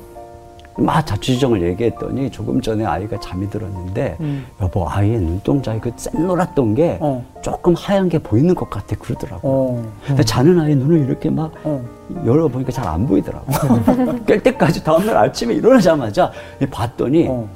막 0.78 1.06
자취정을 1.06 1.62
얘기했더니 1.64 2.30
조금 2.32 2.62
전에 2.62 2.86
아이가 2.86 3.20
잠이 3.20 3.50
들었는데 3.50 4.18
여보 4.62 4.88
아이의 4.90 5.20
눈동자에 5.20 5.80
그 5.80 5.92
샛노랗던 5.96 6.76
게 6.76 6.98
어. 7.02 7.24
조금 7.42 7.74
하얀 7.76 8.08
게 8.10 8.18
보이는 8.20 8.56
것 8.56 8.70
같아 8.70 8.96
그러더라고요. 8.98 9.52
어. 9.52 9.92
근데 10.08 10.24
자는 10.24 10.60
아이 10.60 10.76
눈을 10.76 11.00
이렇게 11.06 11.30
막 11.30 11.52
어. 11.64 11.84
열어보니까 12.26 12.72
잘 12.72 12.88
안 12.88 13.08
보이더라고. 13.08 13.46
깰 14.26 14.44
때까지 14.44 14.84
다음날 14.84 15.16
아침에 15.18 15.54
일어나자마자 15.54 16.32
봤더니 16.72 17.28
어. 17.30 17.48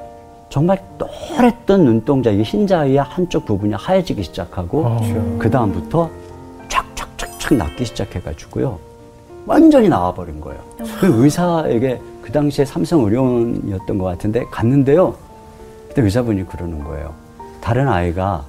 정말 0.50 0.82
또랬던 0.98 1.84
눈동자, 1.84 2.30
이 2.32 2.42
흰자위의 2.44 2.98
한쪽 3.00 3.46
부분이 3.46 3.74
하얘지기 3.74 4.24
시작하고 4.24 4.86
아. 4.86 5.00
그 5.40 5.50
다음부터 5.50 6.10
촥촥촥촥 6.70 7.56
낫기 7.56 7.86
시작해가지고요. 7.86 8.78
완전히 9.46 9.90
나와버린 9.90 10.40
거예요. 10.42 10.60
그 11.00 11.24
의사에게 11.24 12.00
그 12.26 12.32
당시에 12.32 12.66
삼성 12.66 13.04
의료원이었던 13.04 14.00
것 14.00 14.06
같은데 14.06 14.46
갔는데요. 14.46 15.16
그때 15.88 16.02
의사분이 16.02 16.48
그러는 16.48 16.84
거예요. 16.84 17.14
다른 17.62 17.88
아이가 17.88 18.44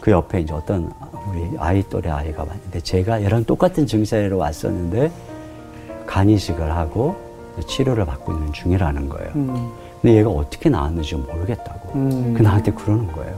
그 0.00 0.12
옆에 0.12 0.42
이제 0.42 0.54
어떤 0.54 0.92
우리 1.28 1.58
아이 1.58 1.82
또래 1.88 2.08
아이가 2.08 2.44
왔는데 2.44 2.80
제가 2.80 3.20
얘랑 3.24 3.46
똑같은 3.46 3.84
증세로 3.84 4.38
왔었는데 4.38 5.10
간 6.06 6.30
이식을 6.30 6.70
하고 6.70 7.16
치료를 7.66 8.06
받고 8.06 8.32
있는 8.32 8.52
중이라는 8.52 9.08
거예요. 9.08 9.32
음. 9.34 9.72
근데 10.00 10.16
얘가 10.16 10.30
어떻게 10.30 10.68
나왔는지 10.68 11.16
모르겠다고. 11.16 11.98
음. 11.98 12.34
그 12.36 12.42
나한테 12.42 12.70
그러는 12.70 13.10
거예요. 13.10 13.36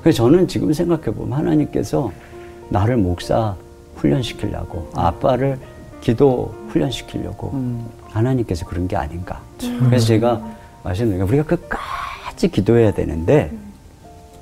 그래서 0.00 0.16
저는 0.24 0.48
지금 0.48 0.72
생각해 0.72 1.14
보면 1.14 1.36
하나님께서 1.38 2.10
나를 2.70 2.96
목사 2.96 3.54
훈련시키려고 3.96 4.88
아빠를 4.94 5.58
기도 6.00 6.54
훈련시키려고 6.68 7.50
음. 7.52 7.86
하나님께서 8.10 8.66
그런 8.66 8.88
게 8.88 8.96
아닌가. 8.96 9.40
그래서 9.58 10.06
제가 10.06 10.40
말씀드린 10.82 11.18
게 11.18 11.24
우리가 11.24 11.44
끝까지 11.44 12.48
기도해야 12.48 12.92
되는데 12.92 13.52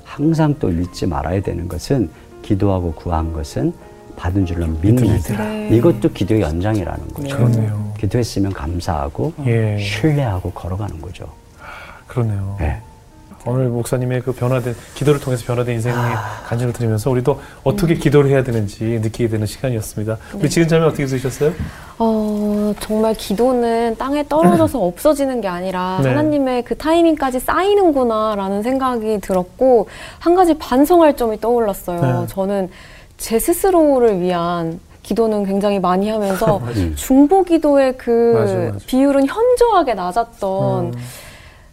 항상 0.03 0.55
또 0.59 0.71
잊지 0.71 1.05
말아야 1.05 1.41
되는 1.41 1.67
것은 1.67 2.09
기도하고 2.41 2.93
구한 2.93 3.33
것은 3.33 3.73
받은 4.15 4.45
줄로 4.45 4.65
믿는 4.65 5.21
네. 5.21 5.69
이것도 5.71 6.11
기도의 6.11 6.41
연장이라는 6.41 7.07
거죠. 7.09 7.35
그렇네요. 7.35 7.93
기도했으면 7.99 8.51
감사하고 8.51 9.33
예. 9.45 9.77
신뢰하고 9.79 10.51
걸어가는 10.51 10.99
거죠. 11.01 11.27
그러네요. 12.07 12.55
네. 12.59 12.81
오늘 13.47 13.69
목사님의 13.69 14.21
그 14.21 14.33
변화된 14.33 14.75
기도를 14.93 15.21
통해서 15.21 15.45
변화된 15.45 15.75
인생의 15.75 15.97
간증을 16.45 16.73
들으면서 16.73 17.09
우리도 17.09 17.39
어떻게 17.63 17.95
기도를 17.95 18.29
해야 18.29 18.43
되는지 18.43 18.83
느끼게 19.01 19.29
되는 19.29 19.47
시간이었습니다. 19.47 20.17
우리 20.35 20.49
지은 20.49 20.67
자매 20.67 20.85
어떻게 20.85 21.05
들으셨어요? 21.05 21.53
어, 21.97 22.73
정말 22.81 23.13
기도는 23.13 23.95
땅에 23.97 24.27
떨어져서 24.27 24.79
없어지는 24.83 25.39
게 25.39 25.47
아니라 25.47 25.99
네. 26.03 26.09
하나님의 26.09 26.63
그 26.63 26.75
타이밍까지 26.75 27.39
쌓이는구나라는 27.39 28.63
생각이 28.63 29.19
들었고 29.21 29.87
한 30.19 30.35
가지 30.35 30.53
반성할 30.57 31.15
점이 31.15 31.39
떠올랐어요. 31.39 32.21
네. 32.21 32.27
저는 32.27 32.69
제 33.17 33.39
스스로를 33.39 34.19
위한 34.19 34.79
기도는 35.03 35.45
굉장히 35.45 35.79
많이 35.79 36.09
하면서 36.09 36.59
맞아요. 36.59 36.95
중보 36.95 37.43
기도의 37.43 37.97
그 37.97 38.33
맞아, 38.37 38.55
맞아. 38.73 38.85
비율은 38.87 39.25
현저하게 39.25 39.93
낮았던 39.93 40.85
음. 40.85 40.93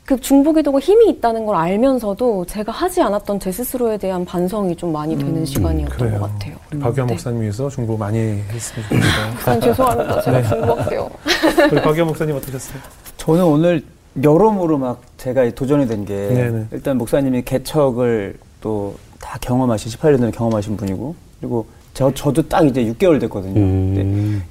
그 0.04 0.20
중보기도가 0.20 0.80
힘이 0.80 1.08
있다는 1.10 1.46
걸 1.46 1.56
알면서도 1.56 2.44
제가 2.46 2.72
하지 2.72 3.00
않았던 3.00 3.40
제 3.40 3.50
스스로에 3.50 3.96
대한 3.96 4.24
반성이 4.24 4.76
좀 4.76 4.92
많이 4.92 5.16
되는 5.16 5.44
시간이었던 5.46 5.96
그래요. 5.96 6.20
것 6.20 6.32
같아요. 6.32 6.56
우리 6.70 6.78
박유한 6.78 7.06
네. 7.06 7.12
목사님 7.14 7.40
위해서 7.40 7.68
중보 7.70 7.96
많이 7.96 8.18
했으면 8.18 8.82
좋겠습니다. 8.88 9.28
목사님 9.32 9.60
죄송합니다. 9.62 10.20
제가 10.20 10.40
네. 10.42 10.48
중보할게요. 10.48 11.10
우리 11.72 11.80
박유한 11.80 12.06
목사님 12.08 12.36
어떠셨어요? 12.36 12.78
저는 13.16 13.44
오늘 13.44 13.82
여러모로 14.22 14.76
막 14.78 15.00
제가 15.16 15.50
도전이 15.50 15.88
된게 15.88 16.14
네네. 16.14 16.66
일단 16.72 16.98
목사님이 16.98 17.42
개척을 17.42 18.36
또 18.60 18.94
다 19.24 19.38
경험하신 19.40 19.90
18년 19.92 20.18
전에 20.18 20.30
경험하신 20.30 20.76
분이고 20.76 21.14
그리고 21.40 21.66
저 21.94 22.12
저도 22.12 22.46
딱 22.46 22.66
이제 22.66 22.84
6개월 22.84 23.18
됐거든요. 23.22 23.58
음. 23.58 23.94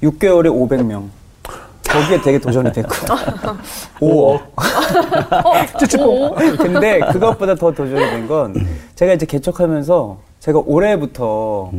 근데 0.00 0.08
6개월에 0.08 0.46
500명. 0.48 1.04
거기에 1.94 2.20
되게 2.20 2.38
도전이 2.38 2.72
됐고 2.72 2.90
5억. 4.00 4.40
오. 6.00 6.34
근데 6.56 7.00
그것보다 7.12 7.54
더 7.54 7.70
도전이 7.72 8.00
된 8.10 8.24
건 8.28 8.54
제가 8.94 9.12
이제 9.14 9.26
개척하면서 9.26 10.16
제가 10.40 10.62
올해부터 10.64 11.70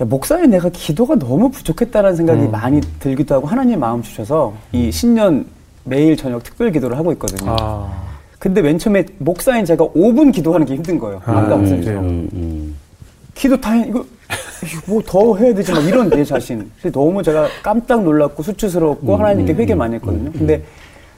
야, 0.00 0.04
목사님 0.04 0.50
내가 0.50 0.68
기도가 0.68 1.14
너무 1.16 1.50
부족했다라는 1.50 2.16
생각이 2.16 2.48
많이 2.48 2.80
들기도 3.00 3.34
하고 3.36 3.46
하나님 3.46 3.80
마음 3.80 4.02
주셔서 4.02 4.52
이 4.72 4.90
신년 4.92 5.46
매일 5.84 6.16
저녁 6.16 6.42
특별 6.42 6.70
기도를 6.72 6.98
하고 6.98 7.12
있거든요. 7.12 7.54
아, 7.58 7.92
근데 8.38 8.60
맨 8.60 8.78
처음에 8.78 9.04
목사인 9.18 9.64
제가 9.64 9.84
5분 9.86 10.32
기도하는 10.34 10.66
게 10.66 10.74
힘든 10.74 10.98
거예요. 10.98 11.22
아, 11.24 11.38
아까 11.38 11.56
목사님 11.56 11.84
그래요? 11.84 12.00
음, 12.00 12.28
음. 12.34 12.76
기도 13.34 13.58
다 13.60 13.70
해, 13.72 13.86
이거 13.88 14.04
뭐 14.86 15.02
더 15.04 15.36
해야 15.36 15.54
되지 15.54 15.72
막 15.72 15.84
이런 15.84 16.08
내 16.10 16.24
자신. 16.24 16.70
너무 16.92 17.22
제가 17.22 17.48
깜짝 17.62 18.02
놀랐고 18.02 18.42
수치스럽고 18.42 19.16
하나님께 19.16 19.54
회개 19.54 19.74
많이 19.74 19.94
했거든요. 19.96 20.30
근데 20.32 20.62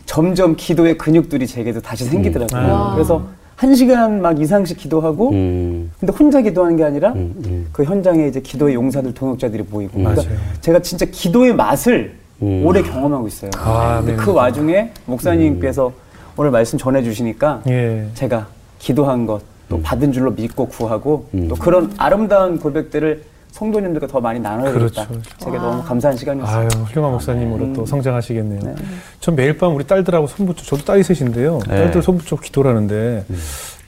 점점 0.07 0.57
기도의 0.57 0.97
근육들이 0.99 1.47
제게도 1.47 1.81
다시 1.81 2.05
생기더라고요. 2.05 2.75
아. 2.75 2.95
그래서 2.95 3.23
한 3.57 3.75
시간 3.75 4.23
막 4.23 4.41
이상씩 4.41 4.77
기도하고 4.79 5.31
음. 5.31 5.91
근데 5.99 6.13
혼자 6.13 6.41
기도하는 6.41 6.77
게 6.77 6.85
아니라 6.85 7.11
음, 7.13 7.35
음. 7.45 7.67
그 7.73 7.83
현장에 7.85 8.29
이제 8.29 8.41
기도의 8.41 8.75
용사들 8.75 9.15
동역자들이 9.15 9.65
보이고 9.65 9.99
그러니까 9.99 10.23
맞아요. 10.23 10.39
제가 10.61 10.79
진짜 10.81 11.05
기도의 11.11 11.55
맛을 11.55 12.15
음. 12.41 12.63
오래 12.65 12.83
경험하고 12.83 13.27
있어요. 13.27 13.51
아, 13.57 13.99
근데 13.99 14.13
네. 14.17 14.19
그 14.23 14.33
와중에 14.33 14.93
목사님께서 15.07 15.93
오늘 16.37 16.53
말씀 16.53 16.79
전해 16.79 17.03
주시니까 17.03 17.63
예. 17.69 18.07
제가 18.15 18.47
기도한 18.79 19.27
것, 19.27 19.43
또 19.69 19.77
음. 19.77 19.83
받은 19.83 20.13
줄로 20.13 20.31
믿고 20.31 20.67
구하고, 20.69 21.29
음. 21.35 21.49
또 21.49 21.55
그런 21.55 21.93
아름다운 21.99 22.59
고백들을 22.59 23.23
성도님들과 23.51 24.07
더 24.07 24.21
많이 24.21 24.39
나눠야겠다. 24.39 25.07
그렇죠. 25.07 25.23
제가 25.39 25.59
너무 25.59 25.83
감사한 25.83 26.17
시간이었어요. 26.17 26.59
아유, 26.59 26.69
훌륭한 26.85 27.13
목사님으로 27.13 27.65
음. 27.65 27.73
또 27.75 27.87
성장하시겠네요. 27.87 28.61
네. 28.63 28.75
전 29.21 29.35
매일 29.35 29.57
밤 29.57 29.75
우리 29.75 29.85
딸들하고 29.87 30.27
손붙여, 30.27 30.65
저도 30.65 30.85
딸이 30.85 31.03
셋인데요. 31.03 31.59
네. 31.69 31.77
딸들 31.77 32.03
손붙여 32.03 32.37
기도를 32.37 32.71
하는데 32.77 33.25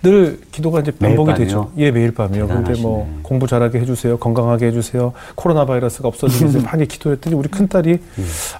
늘 0.02 0.40
기도가 0.50 0.80
이제 0.80 0.90
반복이? 0.90 1.34
되죠. 1.34 1.70
예, 1.76 1.90
매일 1.90 2.12
밤이요. 2.12 2.48
근데 2.48 2.72
뭐 2.80 3.00
대단하시네. 3.00 3.22
공부 3.22 3.46
잘하게 3.46 3.80
해주세요. 3.80 4.16
건강하게 4.16 4.68
해주세요. 4.68 5.12
코로나 5.34 5.66
바이러스가 5.66 6.08
없어지게 6.08 6.46
해서 6.46 6.60
많이 6.62 6.88
기도했더니 6.88 7.36
우리 7.36 7.48
큰딸이 7.48 7.98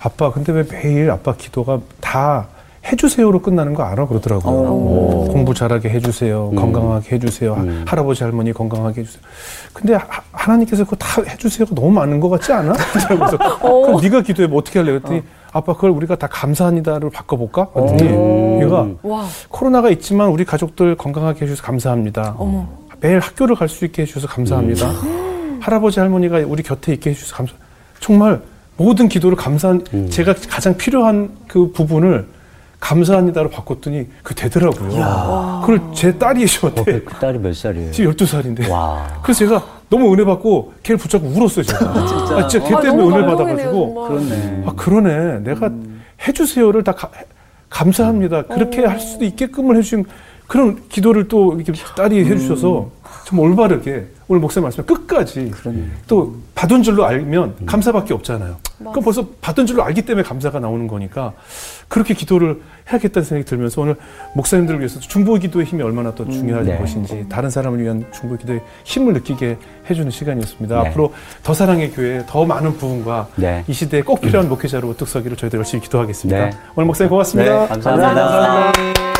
아빠, 0.02 0.30
근데 0.30 0.52
왜 0.52 0.64
매일 0.70 1.10
아빠 1.10 1.34
기도가 1.34 1.80
다 2.00 2.46
해주세요로 2.92 3.40
끝나는 3.42 3.74
거 3.74 3.82
알아? 3.84 4.06
그러더라고요. 4.06 4.52
오. 4.54 5.28
공부 5.30 5.54
잘하게 5.54 5.90
해주세요. 5.90 6.50
건강하게 6.56 7.16
해주세요. 7.16 7.54
하- 7.54 7.62
음. 7.62 7.84
할아버지, 7.86 8.24
할머니 8.24 8.52
건강하게 8.52 9.02
해주세요. 9.02 9.22
근데 9.72 9.94
하, 9.94 10.06
하나님께서 10.32 10.84
그거 10.84 10.96
다 10.96 11.22
해주세요가 11.22 11.74
너무 11.74 11.90
많은 11.90 12.18
것 12.20 12.28
같지 12.30 12.52
않아? 12.52 12.72
그래서 13.08 13.38
그럼 13.60 14.00
네가 14.00 14.22
기도해 14.22 14.48
뭐 14.48 14.58
어떻게 14.58 14.78
할래? 14.80 14.92
그랬더니 14.92 15.22
아빠 15.52 15.72
그걸 15.74 15.90
우리가 15.90 16.16
다 16.16 16.26
감사합니다로 16.30 17.10
바꿔볼까? 17.10 17.68
그랬더니 17.70 18.62
얘가 18.62 18.88
와. 19.02 19.24
코로나가 19.48 19.90
있지만 19.90 20.28
우리 20.28 20.44
가족들 20.44 20.96
건강하게 20.96 21.42
해주셔서 21.42 21.62
감사합니다. 21.66 22.34
어머. 22.38 22.66
매일 23.00 23.18
학교를 23.20 23.56
갈 23.56 23.68
수 23.68 23.84
있게 23.84 24.02
해주셔서 24.02 24.26
감사합니다. 24.28 24.90
할아버지 25.60 26.00
할머니가 26.00 26.38
우리 26.46 26.62
곁에 26.62 26.92
있게 26.94 27.10
해주셔서 27.10 27.34
감사. 27.36 27.52
정말 28.00 28.40
모든 28.76 29.08
기도를 29.08 29.36
감사한 29.36 29.84
제가 30.10 30.34
가장 30.48 30.76
필요한 30.76 31.30
그 31.46 31.70
부분을 31.72 32.26
감사합니다로 32.80 33.50
바꿨더니 33.50 34.06
그 34.22 34.34
되더라고요. 34.34 35.60
그걸 35.60 35.80
제 35.94 36.16
딸이 36.16 36.42
어, 36.44 36.46
저한테 36.46 37.00
그 37.02 37.14
딸이 37.14 37.38
몇 37.38 37.54
살이에요? 37.54 37.92
지금 37.92 38.12
12살인데. 38.12 38.68
와. 38.70 39.06
그래서 39.22 39.38
제가 39.40 39.62
너무 39.90 40.12
은혜 40.12 40.24
받고 40.24 40.72
걔를 40.82 40.96
붙잡고 40.98 41.26
울었어요, 41.28 41.64
제가. 41.64 42.06
진짜. 42.06 42.36
아, 42.38 42.48
진짜 42.48 42.68
걔 42.68 42.74
아, 42.74 42.80
때문에 42.80 43.02
너무 43.04 43.16
은혜 43.16 43.26
받아 43.26 43.44
가지고. 43.44 44.06
정말. 44.08 44.08
그렇네. 44.08 44.62
아, 44.66 44.72
그러네. 44.74 45.38
내가 45.40 45.70
해주세요를 46.26 46.82
다 46.84 46.92
가- 46.92 47.10
감사합니다. 47.68 48.42
그렇게 48.44 48.84
할 48.84 48.98
수도 48.98 49.24
있게끔을 49.24 49.76
해 49.76 49.82
주신 49.82 50.04
그런 50.46 50.82
기도를 50.88 51.28
또 51.28 51.54
이렇게 51.54 51.72
딸이 51.96 52.24
해 52.24 52.36
주셔서 52.36 52.90
정말 53.30 53.48
올바르게 53.48 54.06
오늘 54.26 54.40
목사님 54.40 54.64
말씀 54.64 54.84
끝까지 54.84 55.52
또 56.08 56.34
받은 56.56 56.82
줄로 56.82 57.04
알면 57.04 57.64
감사밖에 57.64 58.12
없잖아요. 58.12 58.56
그럼 58.78 59.04
벌써 59.04 59.24
받은 59.40 59.66
줄로 59.66 59.84
알기 59.84 60.02
때문에 60.02 60.26
감사가 60.26 60.58
나오는 60.58 60.88
거니까 60.88 61.32
그렇게 61.86 62.14
기도를 62.14 62.60
해야겠다는 62.90 63.24
생각이 63.24 63.48
들면서 63.48 63.82
오늘 63.82 63.94
목사님들을 64.34 64.80
위해서 64.80 64.98
중보 64.98 65.34
기도의 65.34 65.66
힘이 65.66 65.84
얼마나 65.84 66.12
또 66.12 66.28
중요한 66.28 66.64
네. 66.64 66.76
것인지 66.76 67.26
다른 67.28 67.50
사람을 67.50 67.80
위한 67.80 68.04
중보 68.12 68.36
기도의 68.36 68.62
힘을 68.82 69.12
느끼게 69.12 69.58
해주는 69.88 70.10
시간이었습니다. 70.10 70.82
네. 70.82 70.88
앞으로 70.88 71.12
더 71.44 71.54
사랑의 71.54 71.92
교회 71.92 72.24
더 72.26 72.44
많은 72.44 72.78
부흥과 72.78 73.28
네. 73.36 73.64
이 73.68 73.72
시대에 73.72 74.02
꼭 74.02 74.20
필요한 74.20 74.48
목회자로 74.48 74.88
우뚝 74.88 75.06
서기를 75.06 75.36
저희들 75.36 75.58
열심히 75.58 75.84
기도하겠습니다. 75.84 76.46
네. 76.46 76.50
오늘 76.74 76.86
목사님 76.86 77.10
고맙습니다. 77.10 77.60
네, 77.60 77.68
감사합니다. 77.68 78.14
감사합니다. 78.14 79.19